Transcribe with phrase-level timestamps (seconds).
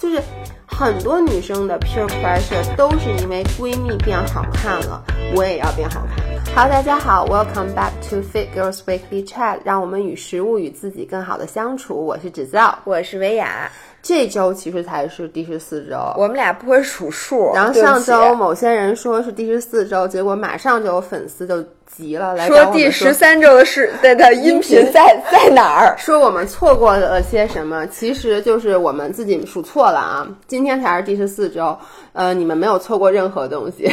[0.00, 0.18] 就是
[0.66, 6.29] 很多女生的 peer pressure 都是因为闺蜜变好看了，我也要变好看。
[6.52, 11.94] 好，大家好，Welcome back to Fit Girls Weekly Chat，让我们与食物与自己更好的相处。
[12.04, 13.70] 我是芷造，我是维雅。
[14.02, 17.52] 这周其实才是第十四周，我们俩不会数数。
[17.54, 25.94] 然后上周某些人说是第十四周，结果马上就有粉丝就急了，来说第十三周的是的的音频 在在哪儿？
[25.98, 27.86] 说我们错过了些什么？
[27.86, 30.28] 其实就是我们自己数错了啊！
[30.46, 31.78] 今天才是第十四周，
[32.12, 33.90] 呃，你们没有错过任何东西。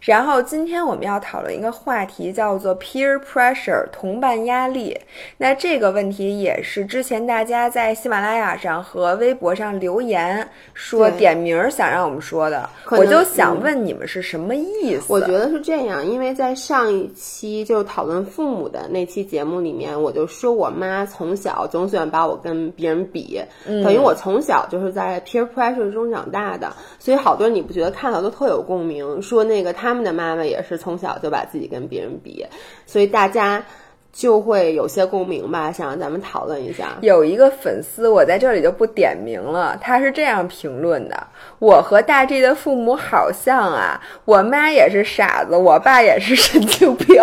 [0.00, 4.96] 然后今天我们要讨论一个话题，叫做 peer pressure 同伴压力。
[5.36, 15.06] 那这个问题也是之前大家在喜马拉雅上和微博上留言说点名想让我们说的，我就想问你们是什么意思？
[15.08, 29.87] 我觉得是这样，因为在上一期就讨论父母的那期节目里面，我就说我妈从小总喜欢把我跟别人比，等于我从小就是在 peer pressure 中长大的，所以好多人你不觉得看到都特有共鸣，说那个他。
[29.88, 32.44] 他们的妈妈也是从小就把自己跟别人比，
[32.84, 33.64] 所以大家
[34.12, 35.72] 就会有些共鸣吧。
[35.72, 36.98] 想让咱们讨论一下。
[37.00, 41.26] 有一个粉丝，我在这里就不点名了，他是这样评论的
[41.58, 47.22] ：“我和大 G 的父母好像啊，我妈也是傻子，我爸也是神经病。”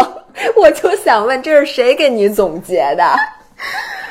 [0.57, 3.15] 我就想问，这是谁给你总结的？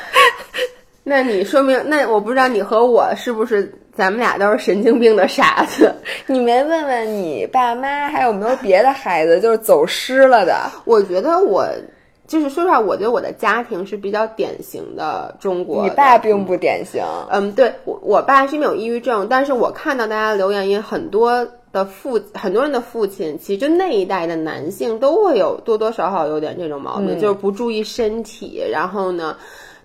[1.03, 5.93] 那你说明，那我不知道你和我是不是咱们俩都是神经病的傻子？
[6.27, 10.69] 你没问问你爸妈还有没有别的孩子就是走失了的？
[10.83, 11.65] 我觉得我
[12.27, 15.83] 就是说实话，我觉得我的家庭是比较典型的中国。
[15.83, 17.01] 你爸并不典型。
[17.29, 29.37] 嗯，对我我爸是因为有抑郁症，但是我看到大家留言也很多的父很多人的父亲，其实就那一代的男性都会有多多少少有点这种毛病，就是不注意身体，然后呢。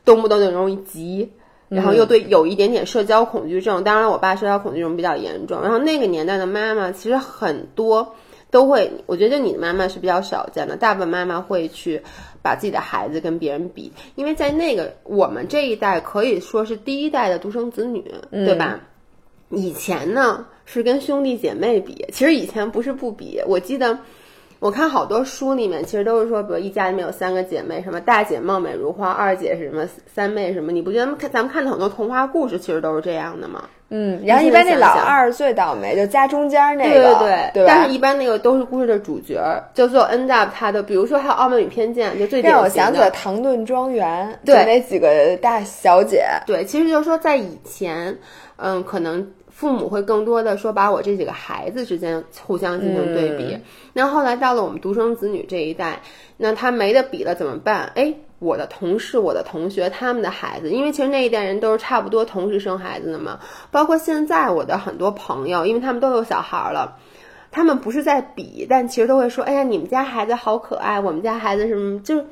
[0.02, 1.30] 动不动就容易急，
[1.70, 3.82] 然后又对有一点点社交恐惧症。
[3.82, 5.62] 当然，我爸社交恐惧症比较严重。
[5.62, 8.14] 然后那个年代的妈妈，其实很多
[8.50, 10.76] 都会，我觉得你的妈妈是比较少见的。
[10.76, 12.02] 大部分妈妈会去
[12.42, 18.80] 把自己的孩子跟别人比，因为在那个我们这一代可以说是第一代的独生子女，对吧？
[19.48, 23.40] 以前呢是跟兄弟姐妹比，其实以前不是不比。
[23.46, 23.98] 我记得。
[24.60, 30.70] 我看好多书里面，其实都是说，比如一家里面有三个姐妹，什么大姐貌美如花，二姐是什么，三妹什么？
[30.70, 33.64] 你不觉得看咱们看的很多童话故事，其实都是这样的吗？
[33.88, 39.40] 嗯，然后一般那老二最倒霉，就家中间那个，对对对，但是一般那个都是故事的主角，
[39.72, 48.14] 就最后 end up 他的，比如说还有《傲慢与偏见》，就最让我想起了《唐顿庄园》，对那几个大小姐，对，其实就是说在以前，
[48.56, 49.26] 嗯，可能。
[49.60, 53.58] 父母会更多的说把我这几个孩子之间互相进行对比，
[53.92, 56.00] 那后来到了我们独生子女这一代，
[56.38, 57.92] 那他没得比了怎么办？
[57.94, 63.38] 哎，我的同事、我的同学他们的孩子，因为其实那一代人都是差不多同时生孩子的嘛，
[63.70, 66.96] 包括现在我的很多朋友，因为他们都有小孩了，
[67.50, 72.24] 他们不是在比，但其实都会说，哎呀，你们家孩子好可爱，我们家孩子什么就。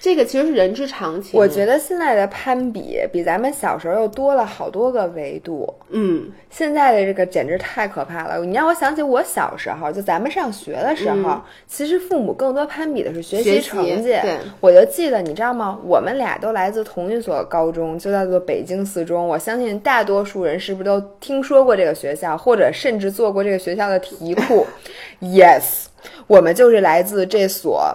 [0.00, 1.38] 这个其实是人之常情。
[1.38, 5.74] 我觉得现在的攀比比咱们小时候又多了好多个维度。
[5.90, 8.44] 嗯，现在的这个简直太可怕了。
[8.44, 14.10] 你让我想起我小时候，就咱们上学的时候，其实父母更多攀比的是学习成绩。
[14.22, 15.78] 对，我就记得，你知道吗？
[15.84, 19.26] 我们俩都来自同一所高中，就叫做北京四中。
[19.26, 24.64] 我相信大多数人是不是都听说过这个学校，或者甚至做过这个学校的题库？
[25.20, 25.86] Yes，
[26.28, 27.92] 我们就是来自这所。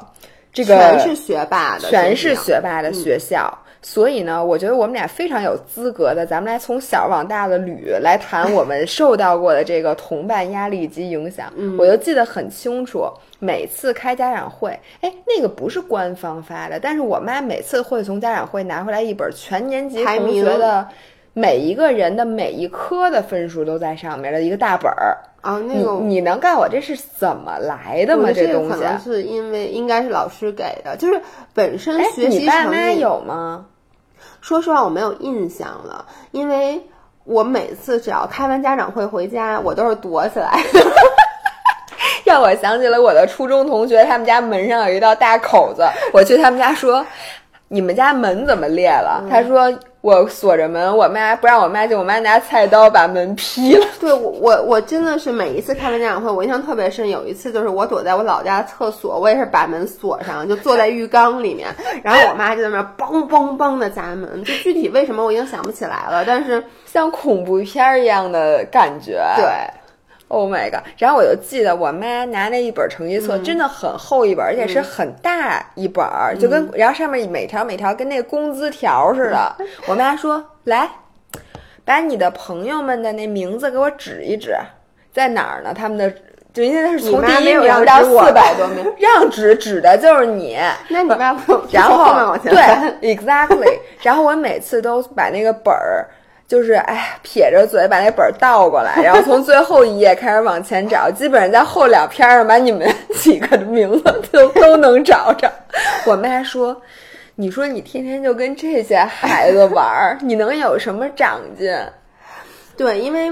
[0.53, 11.52] 这个全是学霸的，全是学霸的学校，所以呢，我觉得我们俩非常有资格的，咱们来从小往大的捋，来谈我们受到过的这个同伴压力及影响。
[11.78, 13.09] 我就记得很清楚，
[13.40, 20.88] 每次开家长会，哎，那个不是官方发的，但是我妈每次会从家长会拿回来一本全年级同学的
[21.34, 25.18] 每一个人的每一科的分数都在上面的一个大本儿。
[25.42, 28.30] 啊，那个你能告诉我这是怎么来的吗？
[28.34, 31.20] 这东西可能是因为应该是老师给的，就是
[31.54, 32.40] 本身学习成绩。
[32.40, 33.66] 你爸妈有吗？
[34.40, 36.82] 说实话，我没有印象了，因为
[37.26, 40.63] 我每次只要开完家长会回家，我都是躲起来
[42.24, 47.06] 让我想起了我的初中同学，他们家门上有一道大口子，我去他们家说。
[47.69, 49.25] 你们家门怎么裂了？
[49.31, 49.74] 他说
[50.04, 53.88] 我锁着门，我妈不让我妈进，我妈拿菜刀把门劈了。
[54.02, 57.10] 对，我我我真的是每一次开完家长会，我印象特别深。
[57.10, 61.74] 有一次就是我躲在我老家厕所，我也是把门锁上，就坐在浴缸里面，
[62.04, 64.44] 然后我妈就在那梆梆梆的砸门。
[64.44, 69.24] 就具体为什么我已经想不起来了，但是像恐怖片一样的感觉。
[69.38, 69.46] 对。
[70.33, 70.81] Oh my god！
[70.97, 76.03] 然后我就记得我妈拿那一本成绩册，真的很厚一本，而且是很大一本，
[76.39, 79.56] 就跟然后上面每条每条跟那个工资条似的。
[79.85, 80.89] 我妈说：“来，
[81.85, 84.56] 把你的朋友们的那名字给我指一指，
[85.13, 85.71] 在哪儿呢？
[85.71, 86.12] 他们的
[86.51, 90.57] 就因为他是从第一名到四百多名，让指指的就是你。
[90.89, 93.77] 那你妈不然后往前对，exactly。
[94.01, 96.07] 然后我每次都把那个本儿。
[96.54, 105.52] 就是哎，撇着嘴把那本倒过来，然后从最后一页开始往前找，基本上在后两篇上把你们 几个的名字都都能找着。
[106.06, 106.80] 我妈说
[107.34, 111.76] ：“你说你天天就跟这些孩子玩，你能有什么长进？”
[112.78, 113.32] 对，因为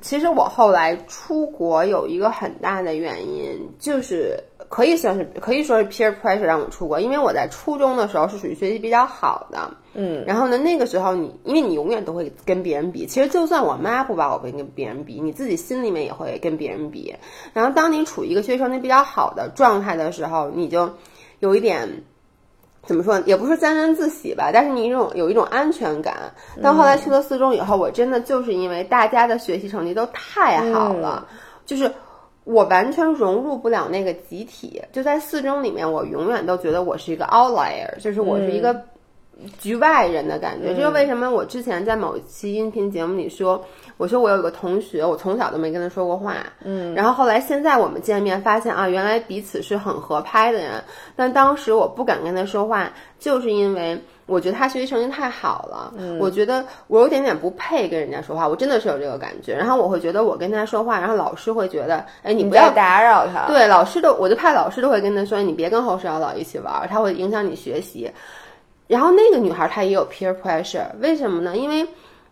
[0.00, 4.42] 其实我后来出国有一个很大的原因，就是
[4.74, 9.70] 可以算是可以说是 peer pressure 让我出国，因为我在初中的时候是属于学习比较好的。
[9.92, 10.58] 嗯，然后呢？
[10.58, 13.06] 那个时候你，因为你永远都会跟别人比。
[13.06, 17.14] 其实就算我妈不把我跟跟别人比，你自己心里面也会跟别人比。
[17.52, 20.92] 然后当你处于一个学习成绩比较好的状态的时候，你就
[21.38, 21.88] 有一点
[22.82, 23.20] 怎么说？
[23.26, 26.16] 也不是沾沾自喜吧，但是你一种有一种安全感。
[26.60, 31.28] 但后来去了四中以后，我真的就是因为大家的学习成绩都太好了，
[31.64, 31.88] 就是
[32.44, 34.80] 我完全融入不了那个集体。
[34.92, 38.80] 就在四中里面，我永远都觉得我是一个 outlier，就是我是一个。
[39.58, 41.28] 局外人的感觉，就是为什么？
[41.28, 43.60] 我之前在某一期音频节目里说，
[43.96, 50.84] 我说我有一个同学，我从小都没跟他说过话，嗯，然后后来现在我们见面，发现啊，原来彼此是很合拍的人，
[51.16, 68.10] 但当时我不敢跟他说话，就是因为我觉得他学习成绩太好了，嗯，我觉得我有点点不配跟人家说话，我真的是有这个感觉，然后我会觉得我跟他说话，然后老师会觉得，哎，你不要打扰他，对，老师都，我就怕老师都会跟他说，你别跟侯世瑶老一起玩，他会影响你学习。
[68.86, 71.56] 然后那个女孩她也有 peer pressure，为什么呢？
[71.56, 71.86] 因为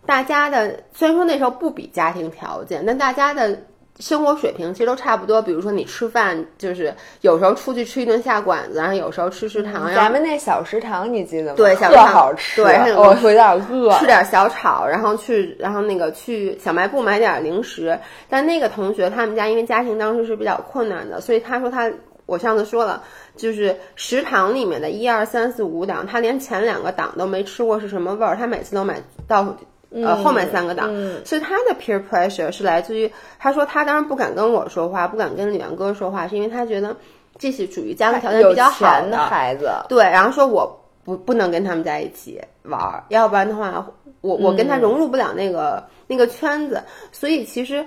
[0.04, 3.58] 大家的虽然说那时候不比家庭条件，但大家的
[4.02, 5.40] 生活水平其实都差不多。
[5.40, 9.94] 比如说你吃饭，就是有时候出去吃一顿下馆子，然后有时候吃食堂。
[9.94, 11.54] 咱们那小食堂你记得吗？
[11.56, 12.64] 对，小食堂好吃。
[12.64, 13.96] 对，我有点饿。
[13.98, 17.96] 吃点小炒，然后去，然后那个去小卖部买点零食。
[18.28, 21.88] 但那个同学他们家因为家庭当时是比较困难的，所以他说他。
[22.24, 23.02] 我上次说了，
[23.36, 29.54] 就是食堂里面的一二三四五档，他连前两个档都没吃过是什么味儿，他每次都买到
[29.94, 30.88] 呃后面三个档，
[31.24, 36.96] 所以他的 peer pressure 是来自于他说他当然不敢跟我说话，不敢跟李元哥说话，是因为他觉得
[37.38, 39.18] 这是属于家庭条件比较好的。
[39.18, 43.86] 孩子，对，然后说我不不能跟他们在一起玩，要不然的话
[44.20, 47.84] 我我跟他融入不了那个那个圈子，所以其实。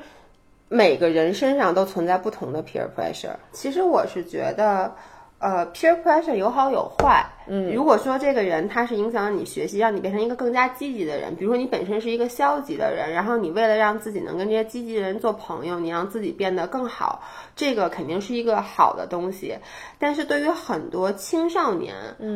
[0.68, 3.36] 每个人身上都存在不同的 peer pressure。
[3.52, 4.92] 其实我是觉得，
[5.38, 7.26] 呃，peer pressure 有好有坏。
[7.48, 17.22] 嗯，如果说这个人他是影响你学习，让你变成一个更加积极的人，比如说你本身是一个消极的人，然后你为了让自己能跟这些积极的人做朋友，你让自己变得更好，
[17.56, 19.58] 这个肯定是一个好的东西。
[20.00, 21.94] 但是对于很多青少年，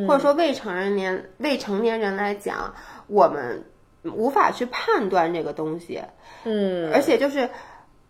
[0.08, 2.74] 或者说未成年未成年人来讲，
[3.08, 3.64] 我们
[4.04, 6.02] 无法去判断这个东西。
[6.44, 7.50] 嗯，而且就是。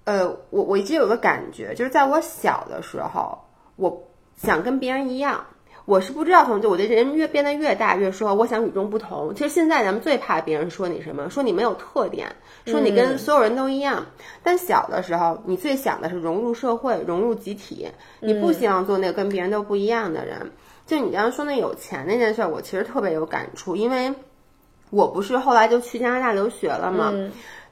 [0.05, 3.37] 呃，我我一直有个感觉，就是在我小的时候，
[3.75, 4.08] 我
[4.41, 5.45] 想跟别人一样。
[5.85, 9.33] 我是不知道从就我的人越变得越大，越说我想与众不同。
[9.33, 12.35] 其实现在咱们最怕别人说你什么，说你没有特点，
[12.67, 14.05] 说你跟所有人都一样。
[14.43, 17.87] 但小的时候，你最想的是融入社会，融入集体，
[18.19, 20.51] 你不希望做那个跟别人都不一样的人。
[20.85, 24.13] 就你刚刚说那有钱那件事，我其实特别有感触，因为
[24.91, 27.11] 我不是后来就去加拿大留学了吗？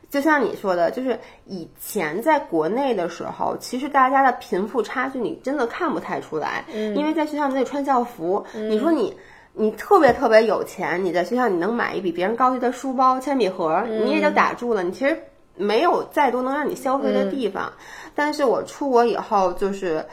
[0.10, 8.46] 就像你说的，就是以前在国内的时候，其实大家的贫富差距你真的看不太出来，因为在学校你得穿校服。
[8.54, 9.16] 你说你
[9.54, 14.82] 你特别特别有钱，你在学校你能买一比别人高级的书包、铅笔盒，你也就打住了。
[14.82, 15.18] 你其实
[15.56, 17.74] 没有再多能让你消费的地方。
[18.16, 20.06] 但是我出国以后，就是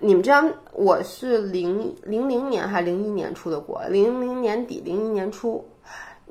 [0.00, 5.64] 你们知道，我是零零零年还是零一年出的国，零零年底零一年初。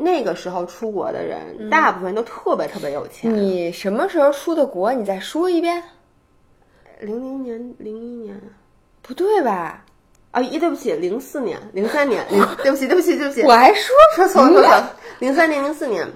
[0.02, 3.36] 那个时候出国的人，大部分都特别特别有钱。
[3.36, 4.94] 你什么时候出的国？
[4.94, 5.84] 你再说一遍。
[7.02, 8.40] 零零年、零一年，
[9.02, 9.84] 不对吧？
[10.32, 12.26] 啊，一对不起，零四年、零三年，
[12.64, 16.08] 对不起，对不起，对不起，我还说说错了，说错了，零三年、零四年。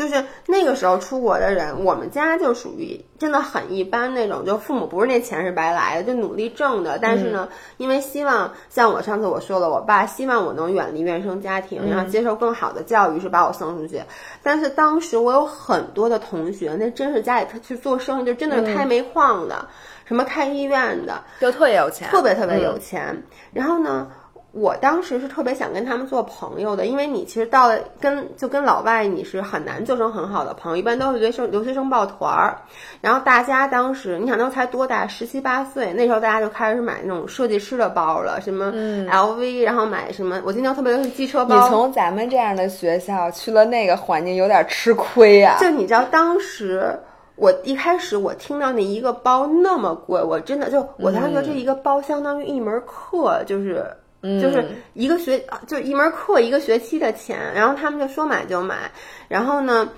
[0.00, 6.98] 就是那个时候出国的人，我们家就属于真的很一般那种，就父母不是那钱是白来的，就努力挣的。
[6.98, 14.02] 但是呢，因为希望像我上次我说了，我爸希望我能远离原生家庭，然后接受更好的教育，是把我送出去。
[14.42, 19.68] 但是当时我有很多的同学，那真是家里他去做生意，就真的是开煤矿的，
[20.06, 23.22] 什么开医院的，就特别有钱，特别特别有钱。
[23.52, 24.10] 然后呢？
[24.52, 32.58] 我当时是特别想跟他们做朋友的，因为你其实到了跟就跟老外你是很难做成很好的朋友，一般都是留学生留学生抱团儿。
[33.00, 41.54] 然后大家当时你想那时候才多大，十七八岁，那时候大家就开始买那种设计师的包了，什么 LV，然后买什么，我经常特别流行机车包。
[41.54, 46.98] 你从咱们这样的学校去了那个环境，有点吃亏呀、就你知道当时。
[47.36, 53.86] 我一开始我听到那一个包那么贵，我真的就我当时觉得这一个包相当于一门课，就是。
[54.22, 58.90] 就是一个学，就一门课一个学期的钱，然后他们就说买就买，
[59.28, 59.90] 然后呢，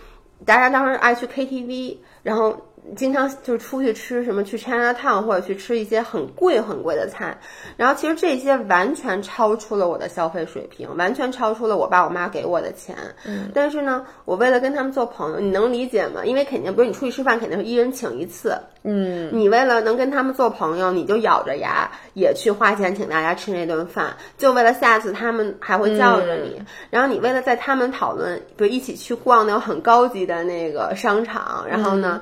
[0.44, 7.38] 大家当时爱去 KTV，然后经常就是出去吃什么去 China Town 或者去吃一些很贵很贵的菜，
[7.76, 12.96] 然后其实这些完全超出了我的消费水平，完全超出了我爸我妈给我的钱。
[13.24, 16.24] 嗯，但是呢，我为了跟他们做朋友，你能理解吗？
[16.24, 18.58] 因为肯定不是你出去吃饭，肯定是一人请一次。
[18.84, 26.60] 嗯，你为了能跟他们做朋友，你就咬着牙也去花钱请大家吃那顿饭，就为了下次他们还会叫着你。
[26.90, 32.20] 然后你为了在他们讨论，比如一起去逛那种很高级的那个商场，然后呢，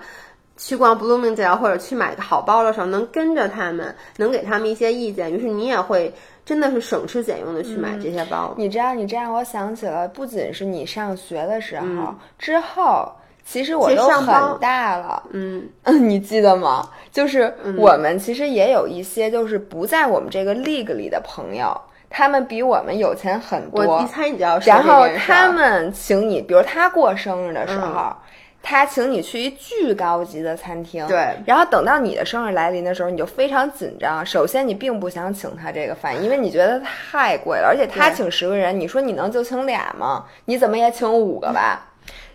[0.61, 6.13] 去逛 Bloomingdale 或者去买个好包的时候，能跟着他们，能给他们一些意见，于是你也会
[6.45, 8.55] 真的是省吃俭用的去买这些包。
[8.59, 13.11] 你知道，你这让我想起了，不仅是你上学的时候，之后。
[13.43, 15.67] 其实我都很大了，嗯，
[16.09, 16.89] 你记得吗？
[17.11, 21.77] 就是我们其实也有一些，就是不在我们这个 league 里的朋友，
[22.09, 23.85] 他们比我们有钱很多。
[23.85, 28.17] 我一猜你就要说然后他们请你，比如他过生日的时候，嗯、
[28.63, 31.35] 他请你去一巨高级的餐厅，对。
[31.47, 34.25] 然后等到你的生日来临的时候，你就非常紧张。
[34.25, 40.27] 首先，你并不想请他这个饭，因为你觉得太贵了，而且他请十个人，你说你能就请俩吗？
[40.45, 41.90] 你怎么也请五个吧。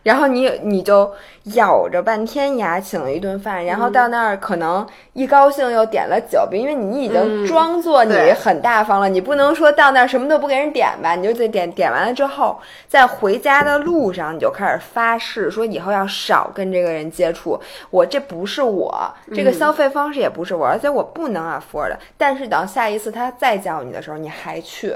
[0.06, 1.12] 然后你你就
[1.56, 12.56] 咬着半天牙请了一顿饭，然后到那儿可能一高兴又点了酒，因为你已经装作你很大方了，嗯、你不能说到那儿什么都不给人点吧，你就得点点完了之后，
[12.88, 17.60] 在回家的路上你就开始发誓说以后要少跟这个人接触，
[17.90, 21.96] 我这不是我这个消费方式也不是我，而且我不能 afford。
[22.16, 24.96] 但是等下一次他再叫你的时候，你还去。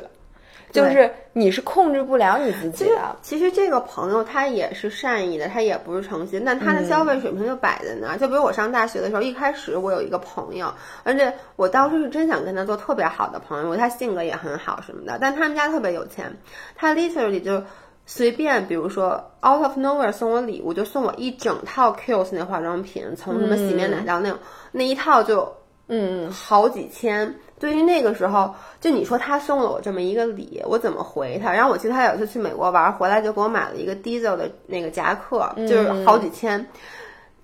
[0.71, 3.15] 就是你是控制不了你自己的。
[3.21, 8.15] 其实这个朋友他也是善意的，他也不是诚心，但他的消费水平就摆在那儿。
[8.15, 10.71] 嗯、就比如我上大学的时候，一开始我有一个朋友，
[11.03, 15.17] 而且我当时是真想跟他做特别好的朋友，他性格也很好什么的。
[15.19, 16.31] 但他们家特别有钱，
[16.75, 17.61] 他 literally 就
[18.05, 25.51] 随便，比如说 out of nowhere 送我礼物，就送我一整套 Kiehl's 那化妆品，从什么洗面奶到那种、嗯、那一套就
[25.87, 27.33] 嗯好几千。
[27.59, 31.51] 对于那个时候，就你说他送了我这么一个礼，我怎么回他？
[31.51, 36.65] 然后我记得他有一次去美国玩，回来就给我买了一个 Diesel 的那个夹克，就是好几千。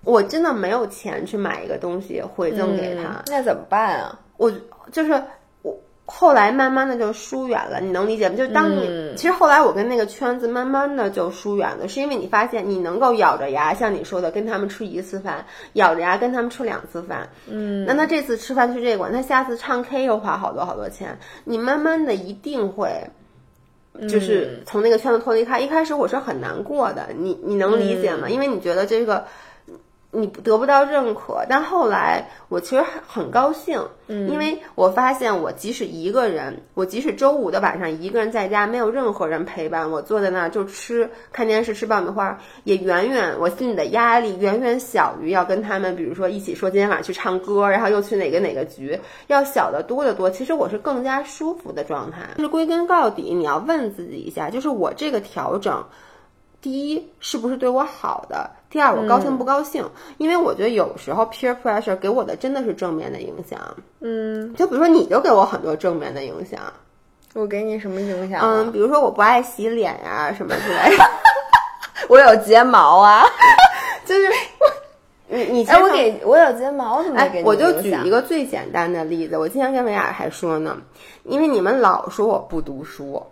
[0.04, 4.20] 我真的没有钱去买一个东西回赠给他，嗯、那怎么办啊？
[4.38, 4.52] 我
[4.92, 5.22] 就是我
[6.06, 8.36] 后来慢慢的就疏远了，你能理解吗？
[8.36, 22.90] 就是当你、嗯、其实后来我跟那个圈子慢慢的就疏远了，是因为你发现你能够咬着牙，像你说的跟他们吃一次饭，咬着牙跟他们吃两次饭，嗯，那他这次吃饭去这馆，他下次唱 K 又花好多好多钱，你慢慢的一定会。
[24.10, 28.28] 就是从那个圈子脱离开，一开始我是很难过的，你你能理解吗？
[28.28, 29.26] 嗯、因为你觉得这个
[30.16, 50.30] 你得不到认可，但后来我其实很高兴，嗯，因为我发现我即使一个人，我即使周五的晚上一个人在家，没有任何人陪伴，我坐在那儿就吃看电视吃爆米花，也远远我心里的压力远远小于要跟他们，比如说一起说今天晚上去唱歌，然后又去哪个哪个局，要小得多得多。
[50.30, 52.22] 其实我是更加舒服的状态。
[52.38, 55.84] 就是归根到底，你要问自己一下，就是我这个调整。
[56.66, 58.50] 第一是不是对我好的？
[58.72, 59.84] 第二我高兴不高兴？
[59.84, 63.60] 嗯、因为我觉得有时候 peer pressure 给我的真的是正面的影响。
[64.00, 66.60] 嗯，就比如说你就给我很多正面的影响。
[67.36, 68.48] 我给你什么影响、啊？
[68.48, 71.04] 嗯，比如说我不爱洗脸呀、啊，什么之类的。
[72.10, 73.24] 我有睫毛啊，
[74.04, 74.28] 就是
[75.30, 77.44] 你你哎，我给我有睫毛怎么哎？
[77.46, 80.76] 我就举一个最简单的例子，我今天跟维亚还说呢，
[81.26, 83.24] 因为你们老说我不读书，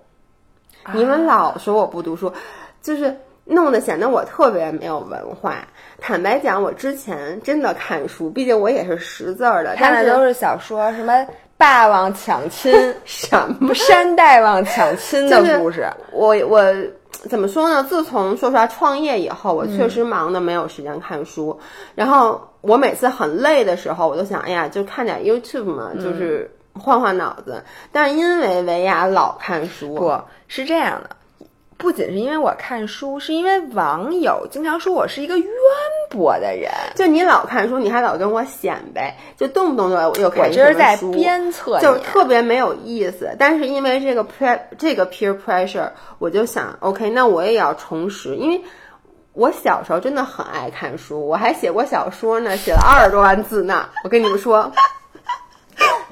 [0.84, 2.32] 啊、你们老说我不读书。
[2.84, 5.56] 就是弄得显得我特别没有文化。
[6.00, 11.26] 坦白讲，我之前真的看书，毕竟我也是识字儿的，看的都是小说，什么
[11.58, 12.74] 霸王抢亲，
[13.06, 15.90] 什么山大王抢亲的故事。
[16.12, 16.62] 我我
[17.30, 17.82] 怎么说呢？
[17.86, 21.58] 自从说实话创业以后，我确实忙的没有时间看书。
[21.58, 27.64] 嗯、然后我每次很累的时候，我都想，哎呀，就看点 YouTube 嘛，嗯、就是换换脑子。
[27.94, 31.16] 但是因为维亚老看书，不是这样的。
[31.84, 35.48] 不仅是因为我看书，是因为网友经常说我是一个渊
[36.10, 36.72] 博的人。
[36.96, 41.98] 就你老看书，你还老跟我显摆，就动不动就又看我这是在鞭策就。
[41.98, 43.36] 特别没有意思。
[43.38, 48.62] 但是因为这个 pre 这个 peer pressure，我就想，OK，那我也要重拾，因为
[49.34, 53.90] 我小时候真的很爱看书，我还写过小说呢，写了二十多万字呢。
[54.06, 54.72] 我跟你们说，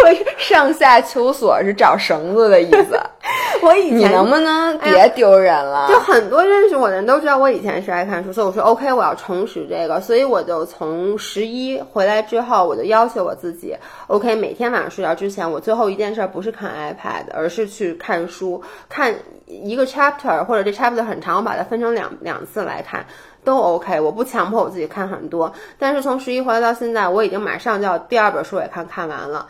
[0.03, 2.99] 我上下求索是找绳子的意思。
[3.61, 5.87] 我以前你能不能哎别丢人了？
[5.87, 13.75] 就很多认识我的人都知道我以前是爱看书，所以我说 OK，我要重拾这个，所以我就从十一回来之后，我就要求我自己
[14.07, 19.13] ，OK，每天晚上睡觉之前，我最后一件事不是看 iPad，而是去看书，看
[19.45, 23.05] 一个 chapter 或者这 chapter 很长，我把它分成两两次来看。
[23.43, 29.47] 都 OK，我不强迫我自己看很多，但是从十一回来到现在，我已经马上就要第二本书也看看完了。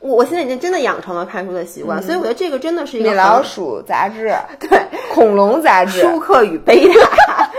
[0.00, 4.80] 我我现在已经真的养成了看书的习惯，所以我觉得这个真的是一个米老鼠杂志、对
[5.12, 7.50] 恐龙杂志，舒克与贝塔，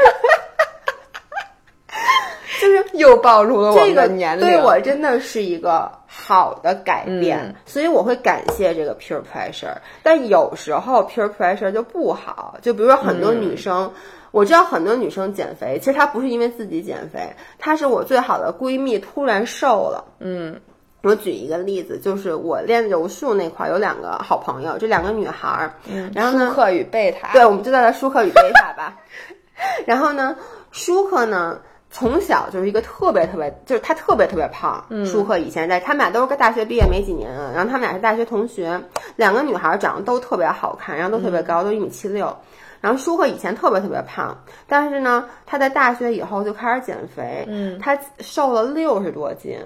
[2.62, 4.46] 就是又暴露了我们这个的年龄。
[4.46, 9.76] 对我真的是一个好的改变，嗯所以我会感谢这个 peer pressure。
[10.02, 13.84] 但有时候 peer pressure 就不好，就比如说很多女生。
[13.84, 13.92] 嗯
[14.32, 20.06] 我知道很多女生减肥，其实她不是因为自己减肥，她是我最好的闺蜜突然瘦了。
[20.20, 20.56] 嗯
[21.02, 28.98] 我举一个例子，就是我练柔术那块儿有两个好朋友，这两个女孩儿，嗯，然后呢舒克与贝塔，对，我们就叫她舒克与贝塔吧。
[29.88, 30.36] 然后呢，
[30.72, 34.86] 舒克呢从小就是一个特别特别，就是他特别特别胖。
[35.06, 38.80] 舒克以前在，他们俩都是个大学毕业没几年啊，然后他们俩是大学同学，
[39.16, 42.36] 两个女孩长得都特别好看，然后都特别高，都一米七六。
[42.82, 49.58] 然后舒克以前特别特别胖，但是呢，他在大学以后就开始减肥，嗯，他瘦了六十多斤，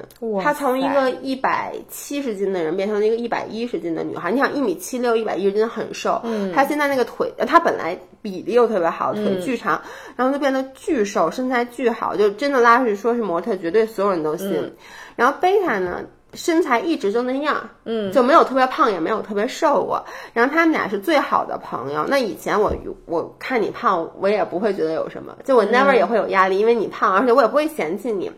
[0.42, 4.32] 他从一个一百七十斤的人变成了一个一百一十斤的女孩。
[4.32, 9.80] 你想一米七六，一百一十斤很瘦，嗯，她现在那个腿，呃她本来比例又特别好，腿巨长，
[10.16, 14.74] 然后就变得巨瘦，身材巨好，就真的拉出去说是模特，绝对所有人都信。
[15.16, 16.02] 然后贝塔呢？
[16.34, 20.04] 身材一直就那样，嗯，就没有特别胖，也没有特别瘦过。
[20.34, 22.06] 然后他们俩是最好的朋友。
[22.08, 22.74] 那以前我
[23.06, 28.32] 我看你胖，我也不会觉得有什么，就我 never 也会有压力，因为你胖，而且我也不会嫌弃你。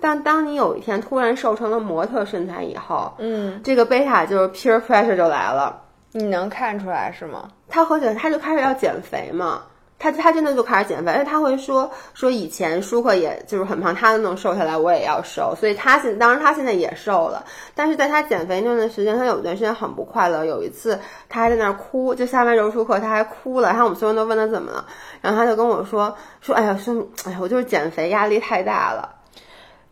[0.00, 5.82] 但当你有一天突然瘦成了模特身材以后，嗯，这个贝塔就是 peer pressure 就来了。
[6.12, 7.48] 你能看出来是吗？
[7.68, 9.62] 他和减，他就开始要减肥嘛。
[10.02, 20.44] 他他真的就开始减肥，而且他会说说以前舒克也就是很胖，他都能瘦下来，我也要瘦，所以他现当然他现在也瘦了，但是在他减肥那段时间，他有一段时间很不快乐。
[20.44, 24.84] 有一次他还在那儿哭，就下班柔舒克他还哭了，然后我们所有人都问他怎么了，
[25.20, 29.08] 然后他就跟我说说哎呀说哎呀我就是减肥压力太大了，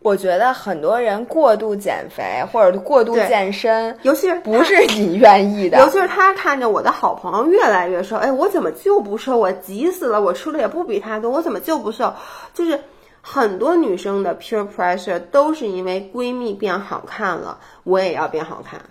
[0.03, 5.77] 我觉得很多人过度减肥或者过度健身，尤其是不是你愿意的。
[5.81, 9.37] 尤其是他看着我的好朋友越来越瘦，哎，我怎么就不瘦？
[9.37, 12.13] 我急死了，我吃的也不比他多，我怎么就不瘦？
[12.53, 12.79] 就是
[13.21, 18.81] 很多女生的 peer pressure 都是因为闺蜜变好看了，我也要变好看。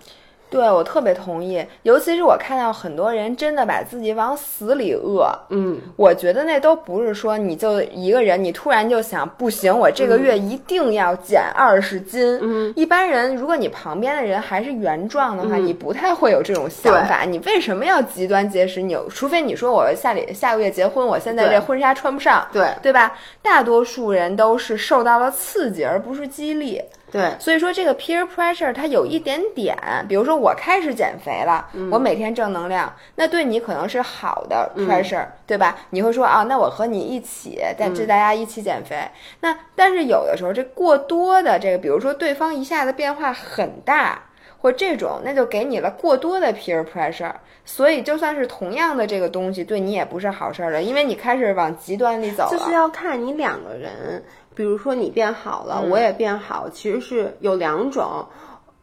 [0.50, 5.26] 对我特别同意，尤其是我看到很多人真的把自己往死里饿。
[5.50, 12.38] 嗯，我觉得那都不是说你就一个人，你突然就想不行，我这个月一定要减二十斤。
[12.42, 17.22] 嗯，一般人如果你旁边的人还是原状的话，你不太会有这种想法。
[17.22, 18.82] 你为什么要极端节食？
[18.82, 23.16] 你除非你说我下里下个月结婚，我现在这婚纱穿不上，对对吧？
[23.40, 26.82] 大多数人都是受到了刺激，而不是激励。
[27.10, 29.76] 对，所以说这个 peer pressure 它有一点点，
[30.08, 35.76] 比如说我开始减肥了，我每天正能量，那对你可能是好的 pressure，、对吧？
[35.90, 38.96] 你会说啊，那我和你一起，但这大家一起减肥。
[39.40, 44.22] 那但是有的时候这过多的这个，比如说对方一下子变化很大。
[44.62, 47.32] 或这种，那就给你了过多的 peer pressure，
[47.64, 52.50] 所以就算是同样的这个东西，对你也不是好事儿了，因为你开始往极端里走了。
[52.50, 54.22] 就是要看你两个人，
[54.60, 58.26] 比如说你变好了，我也变好，其实是有两种。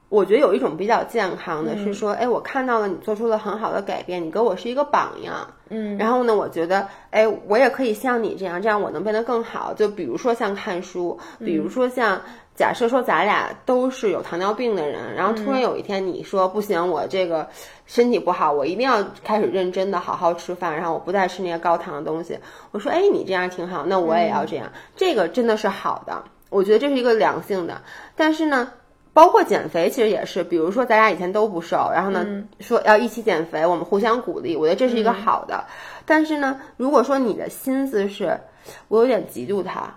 [0.09, 5.35] 我觉得有一种比较健康的是说，哎，我看到了你做出了很好的改变，你给我是一个榜样。
[5.69, 9.71] 嗯，然后呢，我觉得，哎，我也可以像你这样，这样我能变得更好。
[9.71, 12.23] 就比如说像看书，比如说像
[12.57, 17.47] 假设说咱俩都是有糖尿病的人，然后突然有一天你说不行，我这个
[17.85, 22.37] 身体不好，我一定要开始认真的好好吃饭，然后我不再吃那些高糖的东西。
[22.71, 26.23] 我说，哎，你这样挺好，那我也要这样，这个真的是好的。
[26.49, 27.81] 我觉得这是一个良性的，
[28.15, 28.71] 但是呢。
[29.17, 32.23] 包括减肥，其实也是，比如说咱俩以前都不瘦，然后呢、
[32.59, 35.63] 说要一起减肥，我们互相鼓励，我觉得这是一个好的。
[36.05, 38.39] 但是呢，如果说你的心思是，
[38.89, 39.91] 我有点嫉妒他，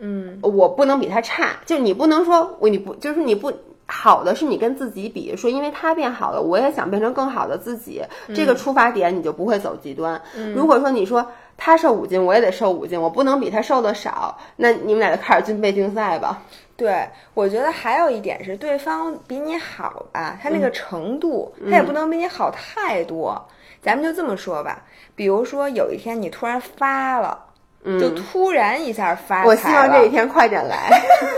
[0.00, 3.52] 嗯，我不能比他差，就你不能说我你不就是你不
[3.86, 8.02] 好的是你跟自己比，说因为他变好了，我也想变成更好的自己，
[8.34, 10.20] 这个出发点你就不会走极端。
[10.54, 16.42] 如果说你说他瘦五斤，我也得瘦五斤，我不能比他瘦的少，那你们俩就开始军备竞赛吧。
[16.76, 23.46] 对，我觉得还有一点是，对方比你好吧，他那个程度，他也不能比你好太多。
[23.82, 24.82] 咱们就这么说吧，
[25.14, 27.38] 比如说有一天你突然发了，
[27.84, 30.90] 就突然一下发财了，我希望这一天快点来。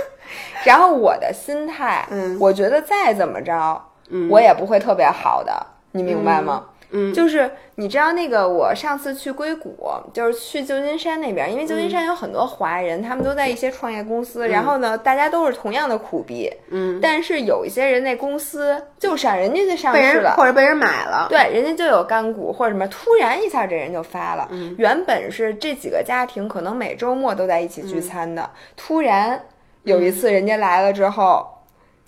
[0.65, 2.37] 然后我的心态，嗯。
[2.41, 4.29] 我觉得再怎么着，嗯。
[4.29, 6.65] 我也不会特别好的，你明白吗？
[6.93, 9.77] 嗯就是你知道那个，我上次去硅谷，
[10.13, 20.35] 就是去旧金山那边，因为旧金山有很多华人，他们都在一些创业公司，然后呢，大家都是同样的苦逼，嗯，但是有一些人那公司就上人家就上被市了。
[20.37, 24.47] 或者被人买了，对，人家就有干股或者什么，突然一下这人就发了。
[24.51, 29.43] 嗯原本是这几个家庭可能每周末都在一起聚嗯餐的，突然
[29.85, 31.47] 有一次人家来了之后，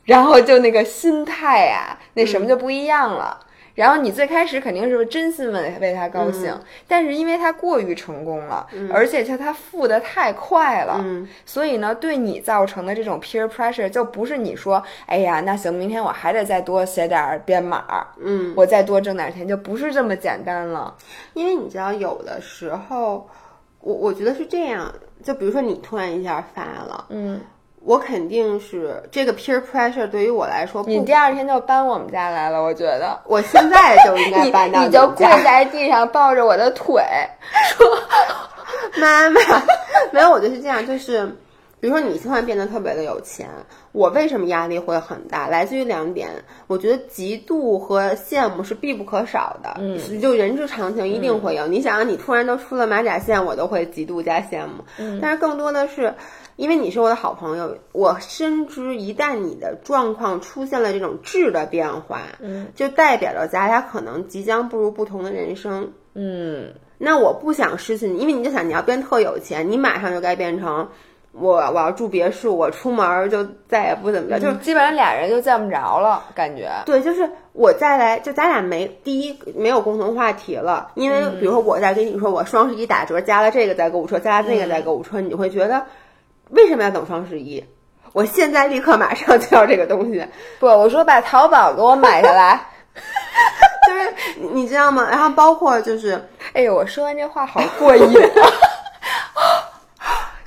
[0.05, 3.41] 然后就那个心态啊，那什么就不一样了。
[3.75, 6.61] 然后你最开始肯定是真心为为他高兴，嗯。
[6.87, 11.29] 但是因为他过于成功了，而且他他富的太快了，嗯。
[11.45, 20.95] 所以呢，对你造成的这种 peer pressure 就不是你说，哎呀，那行，明天我还得再多写点儿编码，嗯，我再多挣点钱，就不是这么简单了。
[21.33, 23.29] 因为你知道，有的时候，
[23.81, 27.41] 我我觉得是这样，就比如说你突然一下发了，嗯，
[27.85, 33.21] 我肯定是这个 peer pressure 对于我来说，你第二天就搬我们家来了，我觉得。
[33.29, 37.03] 我现在就应该搬到你就跪在地上抱着我的腿
[37.77, 37.87] 说，
[38.99, 39.41] 妈妈，
[40.13, 41.27] 没有，我就是这样，就是
[41.79, 43.47] 比如说你突然变得特别的有钱，
[43.93, 45.47] 我为什么压力会很大？
[45.49, 46.31] 来自于两点，
[46.67, 51.67] 我觉得嫉妒和羡慕是必不可少的，嗯，就人之常情，一定会有。
[51.67, 56.15] 你想想，你突然都出了马甲线，我都会嫉妒加羡慕，嗯，但是更多的是。
[56.57, 70.89] 因为你是我的好朋友，我深知一旦你的状况出现了这种质的变化，嗯，就代表着咱俩可能即将步入不同的人生，嗯，那我不想失去你，因为你就想你要变特有钱，你马上就该变成
[71.33, 76.71] 我我要住别墅，我出门儿就再也不怎么着，就是基本上俩人就见不着了，感觉。
[76.87, 85.85] 对，就是我再来，就咱俩没第一没有共同话题了，因为比如说我在跟你说我双十一打折加了这个在购物车，加了那个在购物车，你会觉得
[86.55, 87.65] 为什么要等双十一？
[88.13, 90.25] 我现在立刻马上就要这个东西，
[90.61, 92.61] 不，我说把淘宝给我买下来。
[93.87, 95.07] 就是你你知道吗？
[95.11, 99.61] 然后包括就是哎呦，我说完这话好过瘾啊！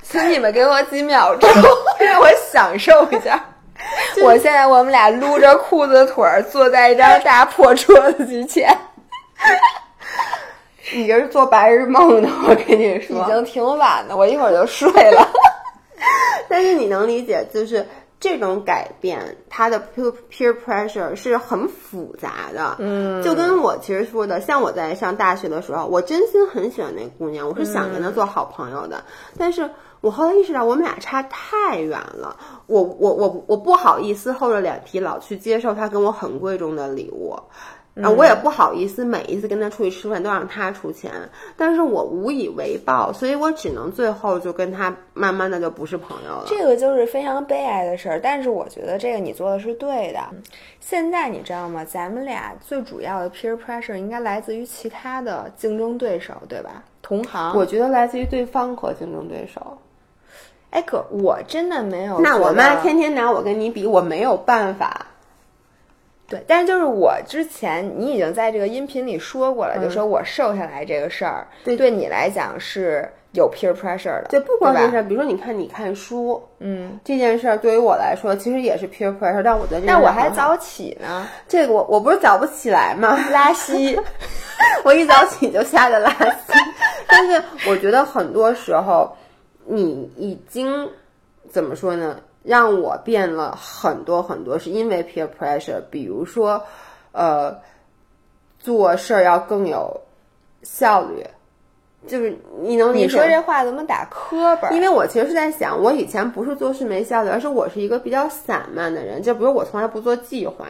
[0.02, 1.48] 请你们给我几秒钟，
[2.00, 3.38] 让我享受一下。
[4.22, 8.76] 我现在我们俩撸着裤子腿儿坐在一张大破桌子之前，
[10.94, 15.28] 你这是做白日梦呢，我跟你说，已经挺晚的，我一会儿就睡了。
[16.48, 17.86] 但是你能理解，就是
[18.20, 22.76] 这种改变，它的 peer peer pressure 是很复杂的。
[22.78, 29.04] 嗯就跟我其实说的，像我在上大学的时候，我真心很喜欢那姑娘，我是想跟她做好朋友的。
[29.36, 37.36] 但是我后来意识到，我们俩差太远了，我我我我不好意思厚着脸皮老去接受她给我很贵重的礼物。
[38.02, 41.10] 啊，我也不好意思每一次跟他出去吃饭都让他出钱，
[41.56, 46.44] 但是我无以为报，所以我只能最后就跟他慢慢的就不是朋友了。
[46.46, 50.20] 这个就是非常悲哀的事儿，但是我觉得这个你做的是对的。
[50.80, 51.84] 现在你知道吗？
[51.84, 56.82] 咱们俩最主要的 peer pressure 应该来自于其他的竞争对手，对吧？
[57.02, 57.56] 同行。
[57.56, 59.76] 我觉得来自于对方和竞争对手。
[60.70, 62.20] 哎，可我真的没有。
[62.20, 65.06] 那我妈天天拿我跟你比，我没有办法。
[66.28, 83.18] 对，但是就是我之前你已经在这个音频里说过了，就说我瘦下来这个事儿，对对你来讲是有 peer pressure 的，对，不光是这，比如说你看你看书，嗯，这件事儿对于我来说其实也是 peer pressure，但我觉得这但我还早起呢，这个我我不是早不起来吗？
[83.30, 83.98] 拉稀。
[84.84, 86.52] 我一早起就吓得拉稀。
[87.06, 89.10] 但是我觉得很多时候，
[89.64, 90.88] 你已经
[91.50, 92.18] 怎么说呢？
[92.42, 95.80] 让我变了很多很多，是因为 peer pressure。
[95.90, 96.64] 比如说，
[97.12, 97.58] 呃，
[98.58, 100.00] 做事儿要更有
[100.62, 101.26] 效率，
[102.06, 104.70] 就是你能理解你说这话怎么打磕巴？
[104.70, 109.22] 因为我其实是在想，我以前不是做事没效率，而是我是一个比较散漫的人。
[109.22, 110.66] 就比如我从来不做计划，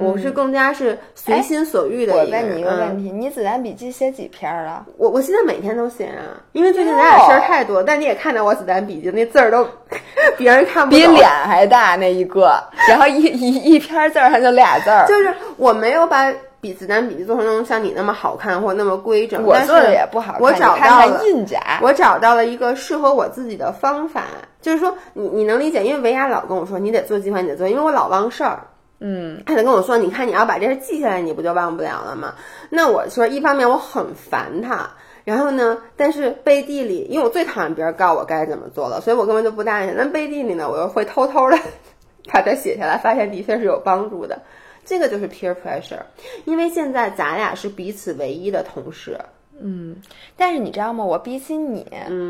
[0.00, 2.36] 我是更加是随心所欲的嗯我一个。
[2.36, 4.84] 问你一个嗯问题，你子弹笔记写几篇了？
[4.96, 7.82] 我我现在每天都写啊，因为最近咱俩事儿太多。
[7.82, 9.66] 但你也看到我子弹笔记那字儿都
[10.36, 15.06] 别人看不懂，比脸还大那一个，然后一一一篇字儿上就俩字儿。
[15.06, 19.42] 就是我没有把笔子弹笔记做成那种像你那么好看或那么规整。
[19.44, 21.58] 我做的也不好看，我找到了印甲。
[21.82, 24.24] 我找到了一个适合我自己的方法，
[24.60, 28.60] 就是说你你能理解，因为维亚老跟我说你得做计划，你得做，因为我老忘事儿。
[29.00, 32.34] 嗯，他就跟我说：“你看，你要把这事记下来，你不就忘不了了吗？”
[32.68, 34.90] 那我说，一方面我很烦他，
[35.24, 39.96] 然后呢，但是背地里，因为我最讨厌别人告我该怎么做了，所以我根本就不答应。
[39.96, 41.58] 那背地里呢，我又会偷偷的
[42.30, 44.42] 把它写下来，发现的确是有帮助的。
[44.84, 46.02] 这个就是 peer pressure，
[46.44, 49.18] 因为现在咱俩是彼此唯一的同事。
[49.62, 49.94] 嗯，
[50.36, 51.04] 但是你知道吗？
[51.04, 51.86] 我比起你，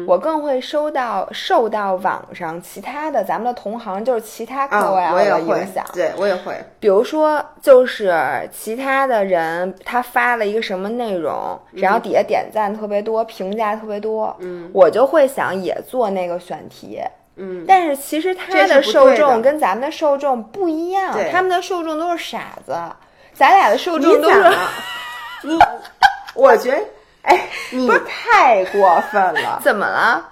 [0.06, 5.84] 我更会收到受到网上其他的咱们的同行，就是其他 KOL 的影响。
[5.92, 6.54] 对我也会。
[6.80, 8.12] 比如说，就是
[8.52, 17.00] 其他的人他发了一个什么内容，然后底下点赞特别多，评价特别多，嗯，我就会想也做那个选题。
[17.36, 22.76] 嗯，但是其实他的受众跟咱们的受众不一样，他们的受众都是傻子，
[23.32, 24.50] 咱俩的受众都是
[25.44, 25.58] 你，
[26.34, 26.82] 我觉得。
[27.22, 29.60] 哎，你太过分了！
[29.64, 30.28] 怎么了？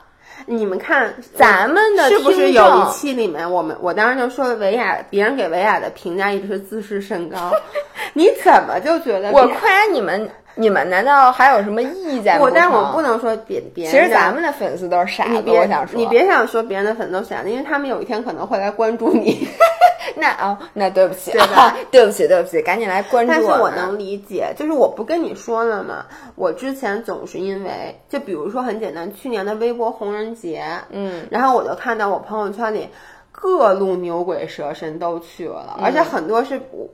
[0.46, 7.52] 你们看咱们的是不是有一期里面，我们我当时就说维亚，别人给维亚的评价一直是自视甚高，
[8.14, 9.30] 你怎么就觉得？
[9.32, 10.30] 我夸你们。
[10.58, 12.38] 你们难道还有什么意见？
[12.40, 13.86] 我，但是我不能说别别。
[13.86, 19.46] 其实咱们的粉丝都是傻子，我想说，你别想说别人的粉丝都傻子，因为他们有一天可能会来关注你。
[20.16, 21.76] 那哦，那对不起，对吧？
[21.92, 23.36] 对不起，对不起，赶紧来关注我。
[23.38, 26.06] 但是我能理解，就是我不跟你说了吗？
[26.34, 32.88] 我之前总是因为，就比如说很简单，去年的微博红人节，嗯，然后我就看到我朋友圈里
[33.30, 36.88] 各路牛鬼蛇神都去了，而且很多是我。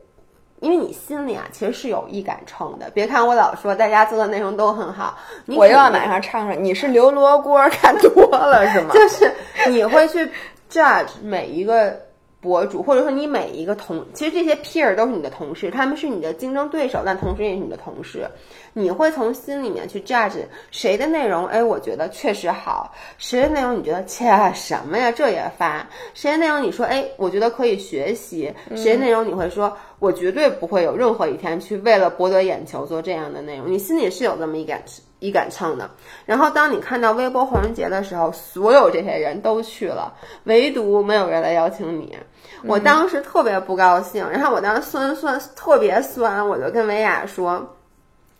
[0.64, 2.90] 因为你心里啊，其实是有一杆秤的。
[2.90, 6.64] 别看我老说大家做的内容都很好，我又要马上唱上。
[6.64, 8.94] 你是刘罗锅看多了是吗？
[8.94, 9.31] 就是
[9.68, 10.29] 你会去
[10.70, 11.94] judge 每一个。
[12.44, 18.29] 博主，或者说你每一个同，其实这些 peer 都是你的同事，他们是你的竞争对手，但同时也是你的同事。
[18.74, 33.70] 你会从心里面去 judge 谁的内容，哎，我觉得确实好；谁的内容你觉得切什么呀，这也发；谁的内容你说，哎，我觉得可以学习；谁的内容你会说，我绝对不会有任何一天去为了博得眼球做这样的内容。
[33.70, 34.82] 你心里是有这么一杆
[35.20, 35.88] 一杆秤的。
[36.26, 40.12] 然后当你看到微博红人节的时候，所有这些人都去了，
[40.44, 42.14] 唯独没有人来邀请你。
[42.66, 47.76] 我当时特别不高兴，然后我当时酸酸特别酸，我就跟维亚说：“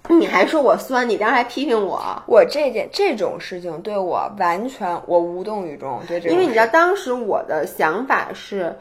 [0.09, 8.77] 你还说我酸，你当时还批评我。”我这件这种事情对我完全我无动于衷，对这因为你知道当时我的想法是，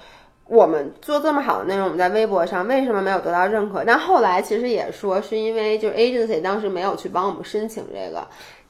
[0.45, 3.83] 我们做这么好的内容，我们在微博上为什么没有得到认可？
[3.86, 8.27] 但后来其实也说是因为就是 agency 当时没有去帮我们申请这个。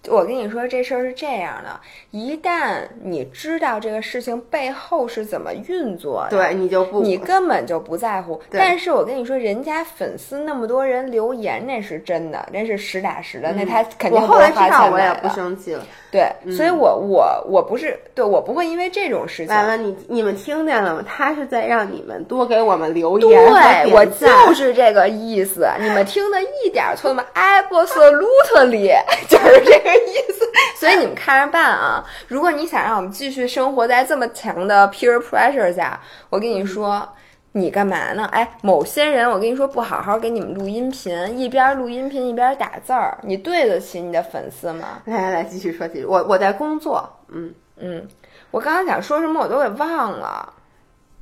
[0.09, 1.79] 我跟你说，这事儿是这样的：
[2.11, 8.41] 一旦你知道这个事情背后是怎么运作的，对你就不，你根本就不在乎。
[8.51, 15.85] 但是我跟你说，人家粉丝那么多人留言，那是真的，那是实打实的，那他肯定我后来知道，我也不生气了。
[16.11, 19.55] 对，所以我我我不是对我不会因为这种事情。
[19.55, 21.03] 完了，你你们听见了吗？
[21.07, 25.67] 他是在让你们多给我们留言，对我就是这个意思。
[25.79, 27.25] 你们听的一点错吗？
[27.33, 28.93] Absolutely，
[29.27, 30.51] 就是这个意思。
[30.79, 32.03] 所以你们看着办啊！
[32.27, 37.07] 如果你想让我们继续生活在这么强的 peer pressure 下，我跟你说。
[37.55, 38.25] 你干嘛呢？
[38.31, 45.03] 哎，某些人，我跟你说，不好好给你们录音频，一边录音频一边打字儿，你对得起你的粉丝吗？
[45.05, 46.05] 来来来，继续说，继续。
[46.05, 48.07] 我我在工作，嗯嗯，
[48.49, 50.51] 我刚刚想说什么，我都给忘了，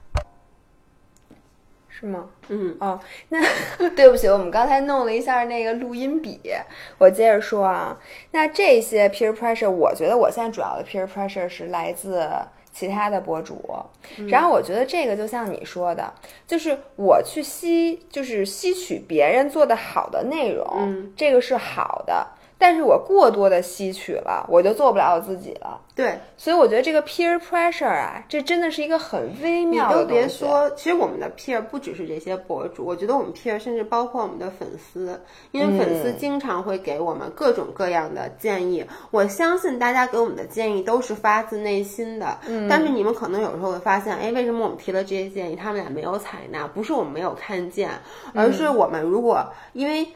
[2.03, 2.29] 是吗？
[2.49, 3.41] 嗯哦，那
[3.95, 6.41] 对不起，我们刚才弄了一下那个录音笔，
[6.99, 7.97] 我接着说啊，
[8.33, 12.29] 那这些 peer pressure，我觉得我现在主要的 peer pressure 是来自。
[12.75, 13.63] 其他的博主，
[14.31, 16.11] 然后我觉得这个就像你说的，
[16.47, 20.67] 就是我去吸，就是吸取别人做的好的内容，
[21.15, 22.27] 这个是好的。
[22.63, 25.81] 但是我过多的吸取了，我就做不了我自己了。
[25.97, 30.13] 对，所以我觉得这个 peer pressure 啊，这真的是一个很微妙的东西。
[30.13, 35.21] 别说，其实我们的 peer 不只是这些博主，我觉得我们 peer 甚至包括我们的粉丝，
[35.51, 38.87] 因为粉丝经常会给我们各种各样的建议。
[39.11, 42.39] 我相信大家给我们的建议都是发自内心的。
[42.47, 42.69] 嗯。
[42.69, 46.65] 但是你们可能有时候会发现，哎，为什么我们提了这些建议，他们俩没有采纳？
[46.69, 47.91] 不是我们没有看见，
[48.33, 50.07] 而是我们如果因为。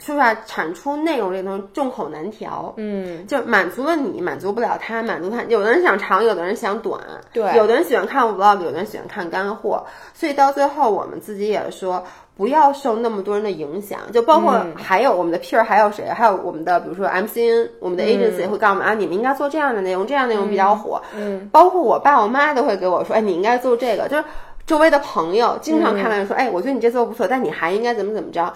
[0.00, 5.42] 说实话，产出内容这东西众口难调，嗯，就满足了你，满足不了他，满足他。
[5.44, 7.00] 有的人想长，有的人想短，
[7.32, 9.84] 对，有的人喜欢看 vlog，有的人喜欢看干货。
[10.12, 12.04] 所以到最后，我们自己也说，
[12.36, 14.00] 不要受那么多人的影响。
[14.12, 16.08] 就包括还有我们的 peer，还有谁？
[16.08, 21.00] 还有我们的，比如说 MCN，我们的 agency 会告诉我们啊，你们应该做这样的内容，这样内容比较火。
[21.16, 24.08] 嗯，包括我爸我妈都会给我说，哎，你应该做这个。
[24.08, 24.24] 就是
[24.66, 28.52] 周围的朋友经常看到说，哎，我觉得你这做不错，但你还应该怎么怎么着。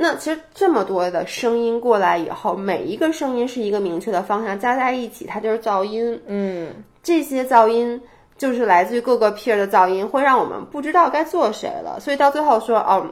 [0.00, 6.22] 那其实这么多的声音过来以后，每一个声音是一个明确的方向，加在一起它就是噪音。
[6.26, 8.00] 嗯，这些噪音
[8.36, 11.98] 就是来自于各个 peer 的噪音，会让我们不知道该做谁了。
[11.98, 13.04] 所以到最后说，哦，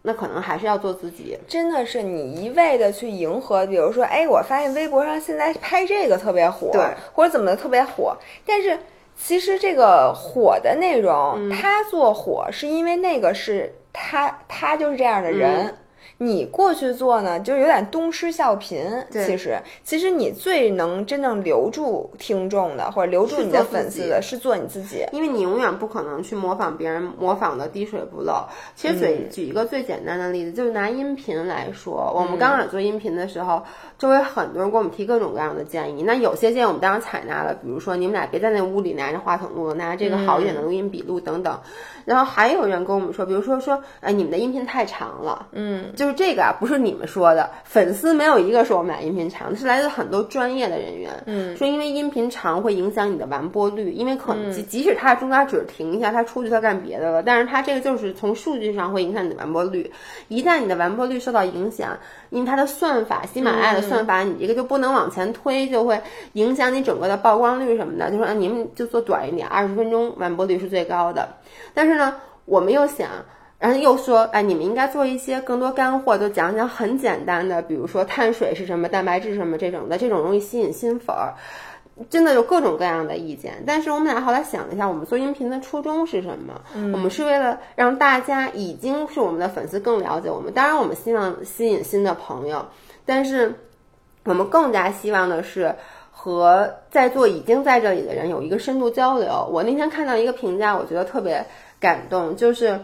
[0.00, 1.38] 那可能还是要做自己。
[1.46, 8.78] 真的是你一味的去迎合，比如说，哎，我发现微博上现在拍这个特别火，对，或者怎么的特别火，但是
[9.14, 15.74] 其实这个火的内容，他做火是因为那个是他，他就是这样的人。
[16.22, 19.02] 你过去做呢，就有点东施效颦。
[19.10, 25.06] 其实，其实你最能真正留住听众的，或者留住你的粉丝的，是做你自己。
[25.12, 28.44] 因为你永远不可能去模仿别人，模仿的滴水不漏。
[28.76, 33.62] 其实，举举一个最简单的例子，就是拿音频来说，我们刚开始做音频的时候，
[33.98, 36.02] 周围很多人给我们提各种各样的建议。
[36.02, 41.60] 那有些建议我们当然采纳了，比如说你们俩别在那屋里拿着话筒录了，拿这个好一点的录音笔录等等。
[42.04, 59.90] 然后还有人跟我们说，比如说说，哎，你们的音频太长了，嗯，就是这个啊，不是你们说的，粉丝没有一个说我们俩音频长，是来自很多专业的人员，嗯，说因为音频长会影响你的完播率，因为可能即即使他中间只是停一下，他出去他干别的了，但是他这个就是从数据上会影响你的完播率，
[60.28, 61.96] 一旦你的完播率受到影响，
[62.30, 66.00] 因为它的算法，喜马拉雅的算法，你这个就不能往前推，就会
[66.32, 71.28] 影响你整个的曝光率什么的，就说你们就做短一点，二十分钟完播率是最高的，
[71.74, 72.16] 但是呢。
[72.46, 73.06] 我们又想，
[73.60, 81.34] 然后又说，哎，你们应该做一些更多干货，就讲讲很简单的，比如说碳水是什么，蛋白质什么这种的，这种容易吸引新粉儿。
[82.08, 83.62] 真的有各种各样的意见。
[83.66, 86.62] 但是我们俩后来想了一下，我们做音频的初衷是什么？
[86.74, 90.54] 我们是为了让大家已经是我们的粉丝更了解我们。
[90.54, 92.64] 当然，我们希望吸引新的朋友，
[93.04, 93.56] 但是
[94.24, 95.74] 我们更加希望的是
[96.10, 99.46] 和在座已经在这里的人有一个深度交流。
[99.52, 101.44] 我那天看到一个评价，我觉得特别。
[101.80, 102.78] 感动就是，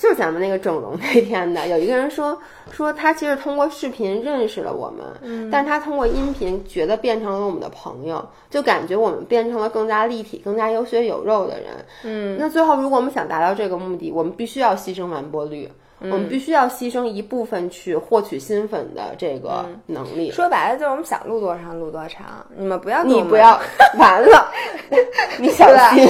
[0.00, 12.36] 就是咱们那个整容那天的， 有一个人说说他其实通过视频认识了我们，嗯，但是他通过音频觉得变成了我们的朋友，就感觉我们变成了更加立体、更加有血有肉的人，嗯。
[12.38, 15.68] 那最后，如果我们想达到这个目的，我们必须要牺牲完播率，
[16.00, 20.30] 我们必须要牺牲一部分去获取新粉的这个能力。
[20.30, 23.58] 说白了，就是我们想录多长录多长，你们不要你不要
[23.98, 24.48] 完了，
[25.40, 26.08] 你小心。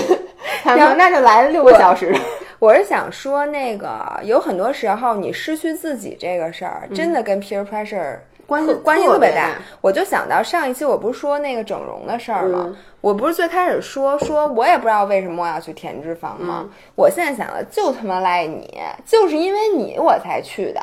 [0.65, 2.15] 然后那就来了六个小时。
[2.59, 9.51] 我是想说，那个有很多时候你失去自己这个事儿，真的跟 peer pressure 关系关系特别大。
[9.81, 12.75] 我就想到上一期我不是说那个整容的事儿吗？
[13.01, 16.67] 我不是最开始说说我也不知道为什么我要去填脂肪吗？
[16.95, 20.81] 我现在想了，就他妈赖你，就是因为你我才去的。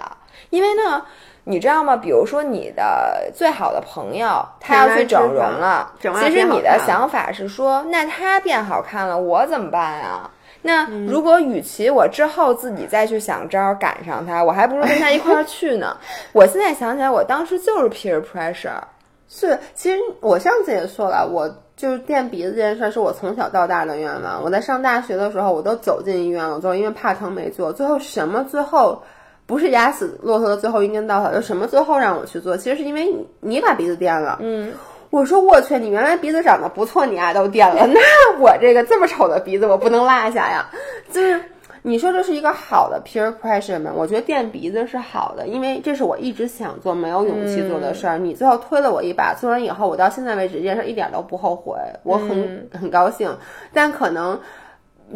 [0.49, 1.03] 因为呢。
[1.47, 1.95] 你知道吗？
[1.95, 10.27] 比如说你的最好的朋友，他要去整容了，其实你的想法是说，那他变好看了，我怎么办啊？
[10.65, 15.95] 那如果与其我之后自己再去想招赶上他，我还不如跟他一块儿去呢。
[16.33, 18.81] 我现在想起来，我当时就是 peer pressure。
[19.29, 21.47] 是，其实我上次也说了，我
[21.77, 24.43] 就是垫鼻子这件事儿是我从小到大的愿望。
[24.43, 29.01] 我在上大学的时候，我都走进医院了，最后因为怕疼没做，最后什么最后。
[29.47, 34.39] 不是压死骆驼的最后一根稻草，就什么最后让我去做，其实是因为你你把鼻子垫了。
[34.41, 34.73] 嗯，
[35.15, 40.69] 我说我去，你原来鼻子长得不错，你爱都垫了， 那我这个这么丑的鼻子我不能落下呀。
[41.09, 41.41] 就是
[41.83, 43.91] 你说这是一个好的 peer pressure 吗？
[43.95, 48.17] 我觉得垫鼻子是好的，因为这是我一直想做没有勇气做的事儿。
[48.17, 53.33] 你最后推了我一把，做完以后，我到现在为止这件事一点都不后悔，我很很高兴。
[53.73, 54.37] 但可能。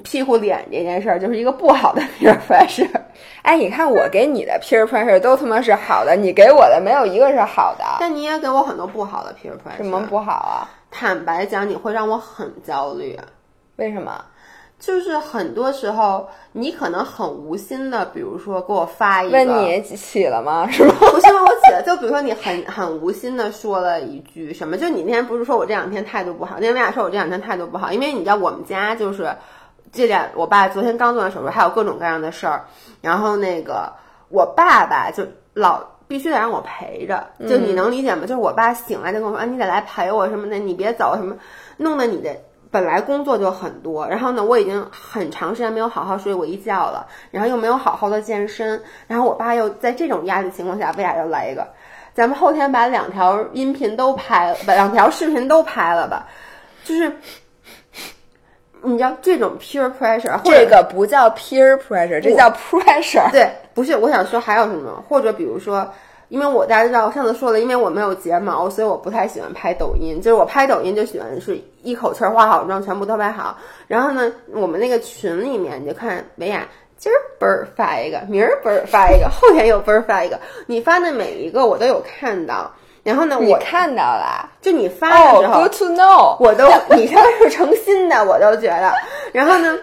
[0.03, 2.89] 屁股脸这件事儿就是一个不好的 peer pressure。
[3.41, 7.83] 哎，你看我给你的 peer pressure 都他妈是好的，你给我的没有一个是好的。
[7.99, 9.77] 但你也给我很多不好的 peer pressure。
[9.77, 10.69] 什么不好啊？
[10.91, 13.17] 坦白讲，你会让我很焦虑。
[13.77, 14.23] 为什么？
[14.79, 20.65] 就是很多时候，你可能很无心的，比如说给我发一个，问你起了吗？
[20.71, 20.93] 是吗？
[20.99, 29.35] 不是问我起了，就比如说你很很无心的说了一句什么，就你那天不是说我这两天态度不好，那天为啥说我这两天态度不好，因为你知道我们家就是。
[29.91, 32.65] 这两，我爸昨天刚做完手术，还有各种各样的事儿。
[33.01, 33.93] 然后那个
[34.29, 38.21] 我爸爸就老必须得让我陪着，就你能理解吗？
[38.21, 41.35] 就是我爸醒来就跟我说：“啊，你得来陪我什么的，你别走什么。”
[41.77, 42.35] 弄得你的
[42.71, 51.67] 本来工作就很多，然后呢，我已经很长时间没有好好睡过一觉了，然后又没有好好的健身，然后我爸又在这种压力情况下，为啥要来一个？
[52.13, 56.27] 咱们后天把两条音频都拍了，把两条视频都拍了吧，
[56.83, 57.11] 就是。
[58.81, 63.29] 你知道这种 peer pressure，这个不叫 peer pressure，这叫 pressure。
[63.31, 65.03] 对，不是，我想说还有什么？
[65.07, 65.87] 或者比如说，
[66.29, 70.21] 因为我大家知道，我上次说了，因为我没有睫毛，所以我不太喜欢拍抖音。
[70.21, 73.57] 就是我拍抖音就喜欢是一口气化好妆，全部都拍好。
[73.87, 82.71] 然后呢，我们那个群里面，你就看维亚今儿嘣儿发一个，明儿嘣儿发一个，后天又嘣儿发一个，你发的每一个我都有看到。
[83.09, 86.37] 然后呢，我看到了就你发的时哦候，，Good to know。
[86.39, 88.93] 我都 你这是诚心的，我都觉得。
[89.33, 89.75] 然后呢，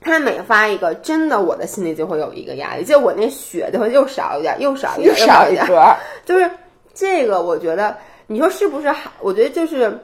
[0.00, 5.64] 他每发一个，真的我的心里就会有一个压力，就我那血就会又少一点，又少一点，又少一点。
[5.64, 5.80] 一格，
[6.24, 6.50] 就是
[6.92, 7.96] 这个，我觉得
[8.26, 9.12] 你说是不是好？
[9.20, 9.96] 我觉得就是。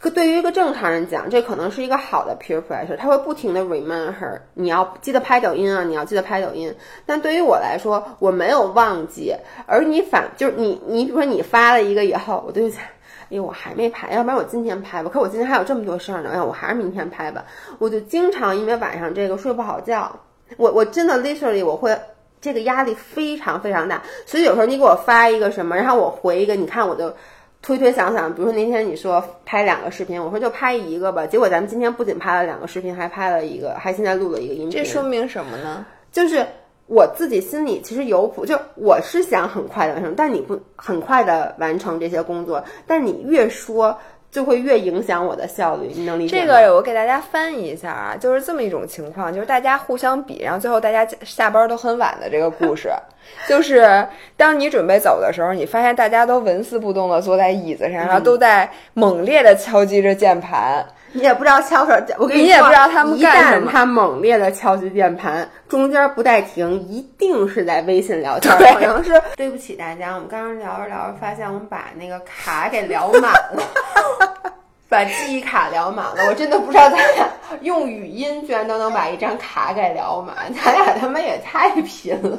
[0.00, 6.72] 可对于一个正常人讲，这可能是一个好的 peer pressure，他会不停的 remind her，你要记得拍抖音啊，你要记得拍抖音。
[7.04, 9.34] 但对于我来说，我没有忘记，
[9.66, 15.10] 而你反就是你，你比如说你发了一个以后，我就想，哎呦，我还没拍，要不然我今天拍吧。
[15.12, 17.44] 可我今天还有这么多事儿呢，哎呀，我还是明天拍吧。
[17.78, 20.14] 我就经常因为晚上这个睡不好觉，
[20.56, 21.98] 我我真的 literally 我会
[22.40, 27.12] 这个压力非常非常大，所以有时候你给我发一个什么，然后我回一个，你看我就
[27.60, 35.84] 推推想想，比如说那天你说拍两个视频，我说就拍一个吧，结果咱们今天不仅拍了两个视频，还拍了一个，还现在录了一个音频，这说明什么呢？
[36.12, 36.46] 就是
[36.86, 43.98] 我自己心里其实有谱，就我是想很快的完成，但你不很快的完成这些工作，但你越说
[44.30, 46.42] 就会越影响我的效率，你能理解吗？
[46.42, 52.90] 这个我给大家翻译一下啊，就是这么一种情况，就是大家互相比，然后最后大家下班都很晚的这个故事。
[53.46, 54.06] 就是
[54.36, 60.84] 当你准备走的时候，你发现大家都纹丝不动的坐在椅子上，然后都在猛烈的敲击着键盘。
[61.12, 73.62] 你也不知道敲手，我跟你说，也不知道他们干什么旦他猛烈的敲击键盘，中间不带停，一定是在微信聊天，对可能是对不起大家，我们刚刚聊着聊着，发现我们把那个卡给聊满了。
[74.90, 77.28] 把记忆卡聊满了，我真的不知道咱俩
[77.60, 82.38] 用语音居然都能把一张卡给聊满，咱俩他妈也太贫了。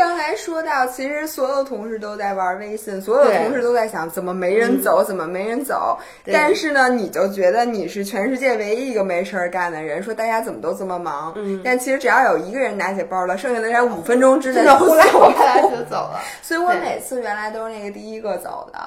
[0.00, 5.98] 刚才说到，其实所有同事都在玩微信，所有同事都在想怎么没人走，怎么没人走。
[6.24, 11.34] 但是呢，你就觉得你是全世界唯一一个没事儿干的人，说大家怎么都这么忙。
[11.36, 16.18] 嗯，但其实只要有一个人拿起包了，剩下的人五分钟之内呼啦走呼啦就走了。
[16.40, 18.78] 所以我每次原来都是那个第一个走的，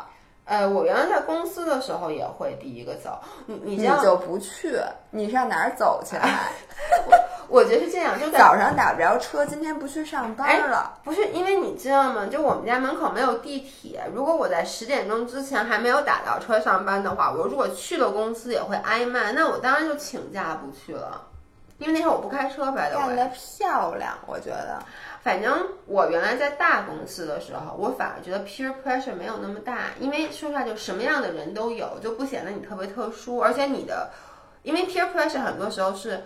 [0.46, 4.78] 呃，我原来在公司的时候也会第一个走，你你就不去，
[5.10, 6.18] 你上哪儿走去？
[7.48, 10.98] 我觉得是这样，就早上打不着车，今天不去上班了。
[11.04, 12.26] 不是因为你知道吗？
[12.26, 21.22] 就我们家门口没有地铁，如果我在十点钟之前还没有打到车上班的话，我如果去了公司也会挨骂，那我当然就请假不去了。
[21.80, 24.80] 因为那时候我不开车，白的干得漂亮，我觉得。
[25.24, 33.38] 反正我原来在大公司的时候，我反而觉得 peer pressure 没有那么大，因为说实话，就什么样的人都有，就不显得你特别特殊。
[33.38, 34.12] 而且你的，
[34.64, 36.24] 因为 peer pressure 很多时候是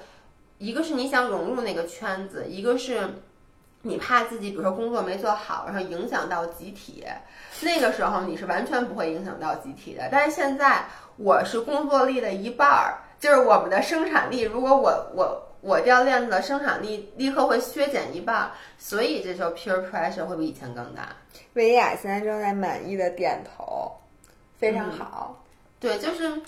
[0.58, 3.08] 一个是你想融入那个圈子，一个是
[3.84, 7.06] 你怕自己，比如说工作没做好，然后影响到集体。
[7.62, 10.10] 那个时候你是完全不会影响到集体的。
[10.12, 10.84] 但是现在
[11.18, 15.44] 我是工作力的一半儿，就是我们的生产力，如果我我。
[15.62, 21.16] 我掉链子的生产力立刻会削减一半，所以这时候 peer pressure 会比以前更大。
[21.54, 23.92] 维亚现在正在满意的点头，
[24.58, 25.44] 非常好。
[25.80, 26.42] 对，就是，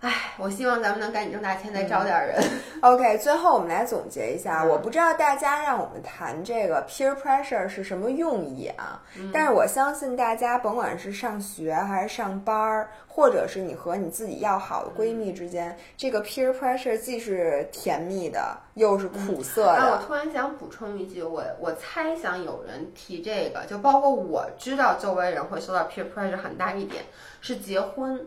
[0.00, 2.42] 唉，我希望咱们能赶紧挣大钱，再招点人。
[2.80, 9.02] OK，最后我们来总结一下，我不知道大家让我们谈这个 peer pressure 是什么用意啊？
[9.30, 20.06] 但是我相信大家，甭管是上学还是上班儿，或者是你和你自己要好的闺蜜之间，这个 peer pressure 既是甜蜜的，又是苦涩的啊，我。
[20.06, 27.04] 突然想补充一句，我我猜想有人提这个，就包括我知道周围人会受到 peer pressure 很大一点
[27.42, 28.26] 是结婚。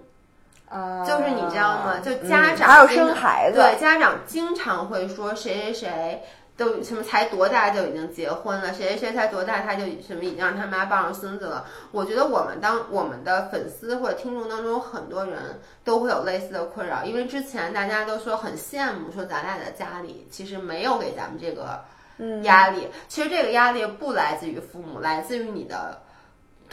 [0.70, 1.99] 啊就是你知道吗？
[1.99, 6.24] 就家长、嗯还有生孩子，对家长经常会说谁谁谁
[6.55, 11.66] 都什么才多大就已经结婚了，谁谁谁才多大他就什么已经让他妈抱上孙子了。
[11.91, 21.84] 我觉得我们当我们的粉丝或者听众当中，很多人都会有类似的困扰，因为之前大家都说很羡慕，说咱俩的家里其实没有给咱们这个
[22.43, 22.88] 压力。
[23.07, 26.01] 其实这个压力不来自于父母，来自于你的。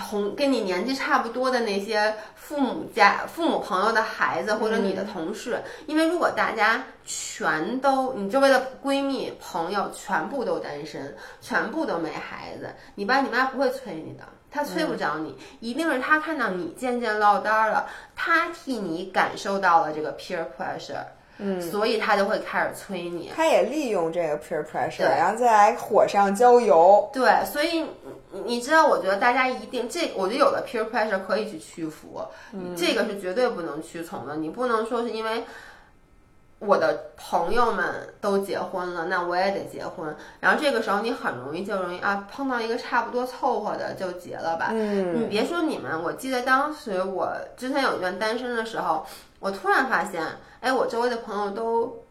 [0.09, 17.87] 同跟你年纪差不多的那些父母家、父母朋友的孩子，或者你的同事，因为如果大家全都，你周围的闺蜜、朋友全部都单身，全部都没孩子，你爸你妈不会催你的，他催不着你，一定是他看到你渐渐落单了，
[18.17, 21.05] 他替你感受到了这个 peer pressure，
[21.41, 23.33] 嗯，所以他就会开始催你。
[23.35, 27.09] 他也利用这个 peer pressure，然后再来火上浇油。
[27.13, 27.79] 对，所以
[28.33, 32.23] 你你知道，我觉得大家一定这，我觉得有的 peer pressure 可以去屈服，
[32.77, 34.37] 这个是绝对不能屈从的。
[34.37, 35.45] 你不能说是因为
[36.59, 40.15] 我的朋友们都结婚了，那我也得结婚。
[40.41, 44.69] 然后这个时候你很容易就容易啊碰到一个差不多凑合的就结了吧。
[44.73, 49.07] 嗯你别说你们，我记得当时我之前有一段单身的时候，
[49.41, 50.23] 我突然发现，
[50.61, 52.05] 哎，我周围的朋友都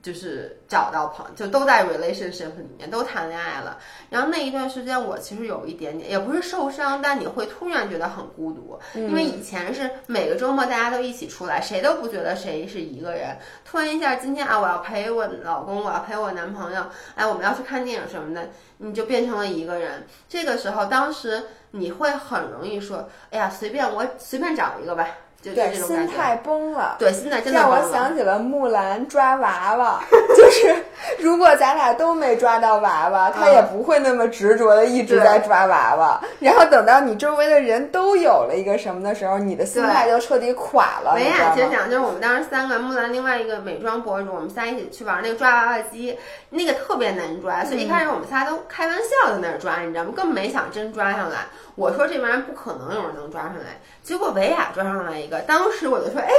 [0.00, 3.78] 就是找到朋就都在 relationship 里面都谈恋爱了。
[4.10, 13.36] 然后那一段时间我其实有一点点，也不是受伤，但你会突然觉得很孤独，因为以前是每个周末大家都一起出来，谁都不觉得谁是一个人。
[13.64, 16.84] 突然一下，今天啊，我要陪我老公，我要陪我男朋友，
[17.14, 20.06] 哎，我们要去看电影什么的，你就变成了一个人。
[20.28, 21.42] 这个时候，当时
[21.72, 25.06] 你会很容易说，哎呀，随便我随便找一个吧。
[25.42, 25.74] 就对。
[25.74, 26.96] 心态崩了。
[26.98, 30.00] 对，心态真的让我想起了木兰抓娃娃，
[30.36, 30.74] 就是
[31.18, 36.20] 如果咱俩都没抓到娃娃，他也不会那么执着的一直在抓娃娃。
[36.38, 41.14] 然后等到你周围的人都有了一个什么的时候，你的心态就彻底垮了。
[41.16, 41.50] 维你知道吗？
[41.50, 46.16] 亚其实讲，就是我们当时三个木兰，另外一个美妆博主，我们仨一起去玩那个抓娃娃机，
[46.54, 50.12] 那个特别难抓，所以一开始我们仨都开玩笑在那儿抓，你知道吗？
[50.14, 51.46] 根本没想真抓上来。
[51.74, 56.30] 我说这玩意儿不可能有人能抓上来，结果维亚抓上来一个，当时我就说，哎，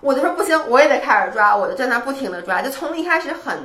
[0.00, 3.58] 我就说不行，我也得开始抓，我就在那儿不停的抓，就从一开始很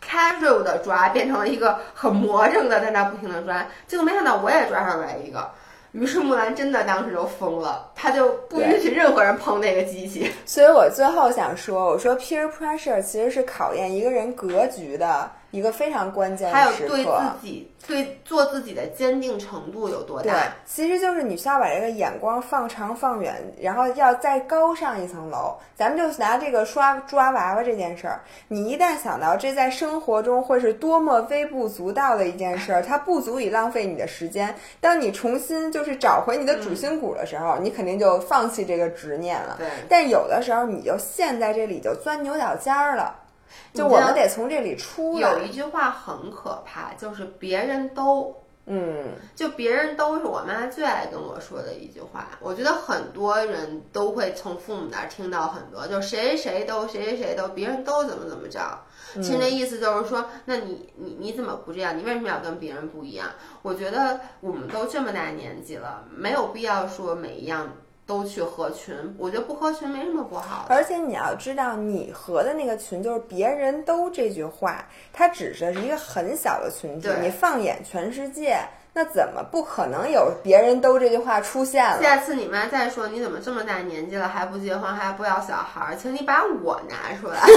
[0.00, 5.50] casual 的抓，变成了一个很魔怔的在那不停的抓，结果没想到我也抓上来一个。
[5.92, 10.30] 于是木兰真的当时就疯了，她就不允许任何人碰那个机器。
[10.46, 16.94] 所以我最后想说，我说 peer pressure 其实是考验一个人格局的一个非常关键还有的时刻。
[16.96, 25.56] 对自己、对做自己的坚定程度有多对大？，其实就是你需要把这个眼光放长放远，然后要再高上一层楼。
[25.74, 34.54] 咱们就拿这个刷抓娃娃这件事儿，你一旦想到这在生活中会是多么微不足道的一件事儿，它不足以浪费你的时间。
[34.80, 39.56] 当你重新就是找回你的主心骨的时候，你肯定就放弃这个执念了。
[39.58, 43.14] 对但有的时候你就陷在这里就钻牛角尖儿了，
[43.72, 45.30] 就我们得从这里出来。
[45.30, 48.34] 有一句话很可怕，就是别人都
[48.66, 52.28] 嗯，就别人都是我妈最爱跟我说的一句话。
[52.40, 58.60] 我觉得很多人都会从父母那儿听到很多，就谁谁都谁谁谁都，别人都怎么怎么着。
[59.14, 61.98] 其实那意思就是说，那你你你怎么不这样？
[61.98, 63.28] 你为什么要跟别人不一样？
[63.62, 67.72] 我觉得我们都这么大年纪了，没有必要说每一样
[68.10, 68.92] 都去合群。
[69.16, 70.66] 我觉得不合群没什么不好。
[70.68, 77.08] 而且你要知道，你合的那个群就是别人都这句话，它只是一个很小的群体。
[77.22, 78.58] 你放眼全世界，
[78.92, 82.02] 那怎么不可能有别人都这句话出现了？
[82.02, 87.38] 下次你妈再说你怎么这么大年纪了还不结婚还不要小孩儿，请你把我拿出来。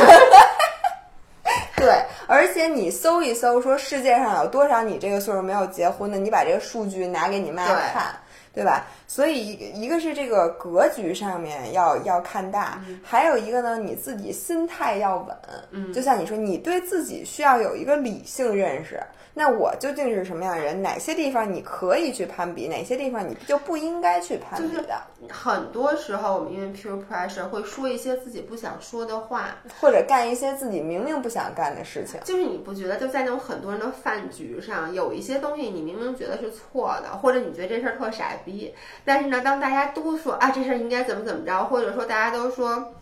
[1.76, 8.16] 对，而且你搜一搜，说世界上有多少你这个岁数没有结婚的，你把这个数据拿给你妈看，
[8.54, 8.86] 对吧？
[9.08, 15.36] 所以一个一个是这个格局上面要要看大，还有一个呢，你自己心态要稳。
[15.72, 19.00] 嗯就像你说，你对自己需要有一个理性认识。
[19.36, 20.80] 那我究竟是什么样的人？
[20.80, 25.02] 哪些地方你可以去攀比，哪些地方你就不应该去攀比的？
[25.28, 32.20] 很多时候，我们因为 peer pressure 会说一些自己不想说的话，或者干一些自己明明不想干的事情。
[32.24, 38.74] 就是你不觉得就在那种很多人的饭局上，有一些东西你明明觉得是错的，或者你觉得这事儿特傻逼，
[39.04, 42.94] 但是呢，当大家都说啊这事儿应该怎么怎么着，或者说大家都说。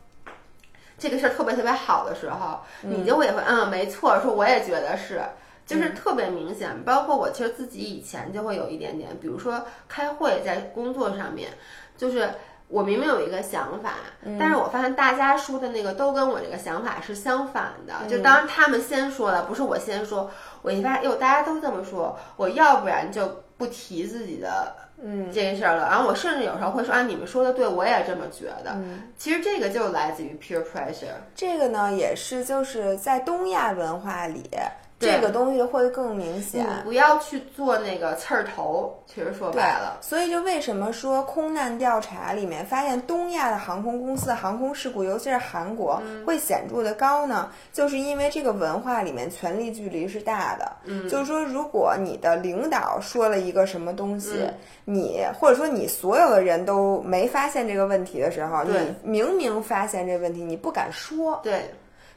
[0.98, 5.20] 这个事儿特别特别好的时候，你就会也会嗯，没错，说我也觉得是，
[5.66, 6.84] 就是特别明显。
[6.84, 11.50] 包括我其实自己以前就会有一点点，比如说开会在工作上面，
[11.98, 12.30] 就是
[12.68, 13.94] 我明明有一个想法，
[14.40, 18.08] 但是我发现大家说的那个都跟我这个想法是相反的。
[18.08, 20.30] 就当然他们先说了，不是我先说，
[20.62, 24.76] 我一发现哟，大家都这么说，我要不然就不提自己的。
[25.04, 28.78] 嗯，这件事儿了，然后我甚至有时候会说啊，你们说的对，我也这么觉得。
[29.18, 31.16] 其实这个就来自于 peer pressure。
[31.36, 34.60] 这个呢，也是就是在东亚文化里，对
[35.02, 36.66] 这个东西会更明你显。
[36.84, 47.50] 不要去做那个刺儿头，其实说白了，所以就为什么说空难调查里面发现东亚的航空公司航空事故，尤其是韩国、嗯会显著的高呢？
[47.74, 50.72] 就是因为这个文化里面权力距离是大的。
[50.86, 61.40] 嗯就是说，如果你的领导说了一个什么东西，嗯你或者说你所有的人都没发现这个问题的时候，你明明发现这个问题，你不敢说。
[61.44, 61.62] 对，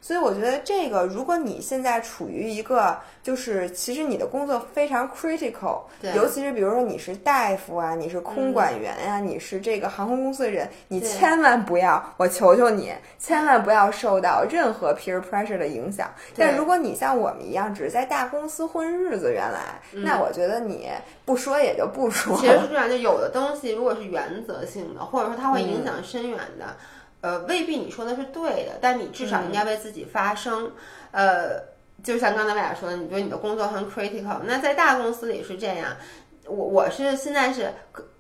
[0.07, 16.11] 所以我觉得这个，如果你现在处于一个就是其实你的工作非常 critical，对尤其是比如说你是大夫啊，你是空管员呀、你是这个航空公司的人，你千万不要，我求求你，千万不要受到任何 peer pressure 的影响。
[16.37, 20.91] 但如果你像我们一样只是在大公司混日子，原来，那我觉得你
[21.25, 26.77] 不说也就不说嗯其实是这样，就有的东西如果是原则性的，或者说它会影响深远的，
[27.25, 30.71] 呃，未必你说的是对的，但你至少应该为自己发声。
[31.11, 31.59] 呃，
[32.03, 35.97] 就像刚才 wij 俩说的，你觉得你的工作很 critical，那在大公司里是这样，
[36.45, 37.73] 我我是现在是，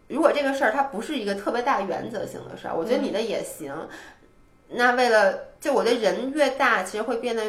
[0.08, 3.74] 如果这个事儿它不是一个特别大原则性的事儿，我觉得你的也行。
[4.70, 7.44] 那为了就我的人越大，其实会变得，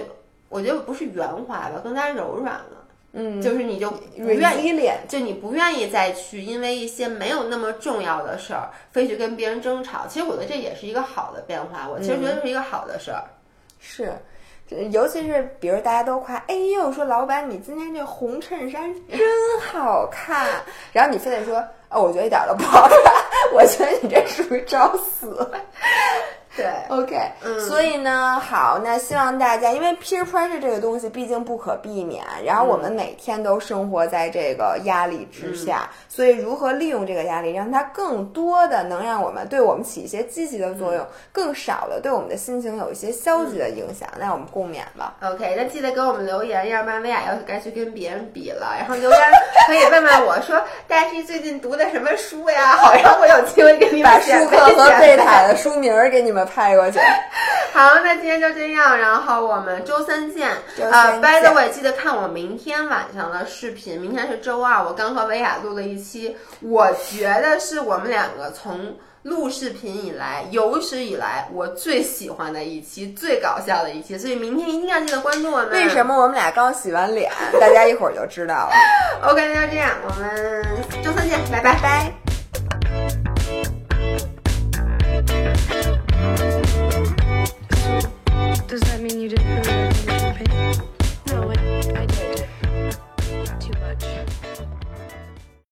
[0.50, 2.85] 我觉得不是圆滑吧，更加柔软了。
[3.18, 10.06] 嗯，就是你就不愿意，resilient 就你不愿意再去因为一些没有那么重要的事儿，非去跟别人争吵。
[10.10, 13.24] 其实我觉得这也是一个好的变化，我其实觉得是一个好的事儿。
[13.80, 14.14] 是，
[14.70, 19.20] 这尤其是比如大家都夸，哎呦，说老板你今天这红衬衫真
[19.62, 20.46] 好看，
[20.92, 23.00] 然后你非得说，哦，我觉得一点儿都不好看，
[23.54, 25.50] 我觉得你这属于找死。
[26.56, 45.16] 对，OK，嗯所以呢，好，那希望大家，因为 peer pressure 这个东西毕竟不可避免，然后我们每天都生活在这个压力之下，所以如何利用这个压力，让它更多的能让我们对我们起一些积极的作用，更少的对我们的心情有一些消极的影响，那我们共勉吧。
[45.22, 48.76] OK，那记得给我们留言，要不然薇娅要该去跟别人比了。
[48.80, 49.20] 然后留言
[49.68, 52.78] 可以问问我说，大家最近读的什么书呀？
[52.78, 57.00] 好让我有机会给你把书选课和贝塔的书名儿给你们派过去。
[57.74, 60.50] 好，那今天就这样，然后我们周三见。
[60.90, 64.00] 啊、b y the way，记得看我明天晚上的视频。
[64.00, 74.18] 明天是周二，我刚和维亚录了一期，我觉得是我们两个从录视频以来有史以来我最喜欢的一期，最搞笑的一期。
[74.18, 75.72] 所以明天一定要记得关注我们。
[75.72, 77.30] 为什么我们俩刚洗完脸？
[77.60, 78.72] 大家一会儿就知道了。
[79.30, 80.64] OK，那就这样，我们
[81.04, 82.14] 周三见，拜拜拜。
[88.68, 89.85] Does that mean you didn't know?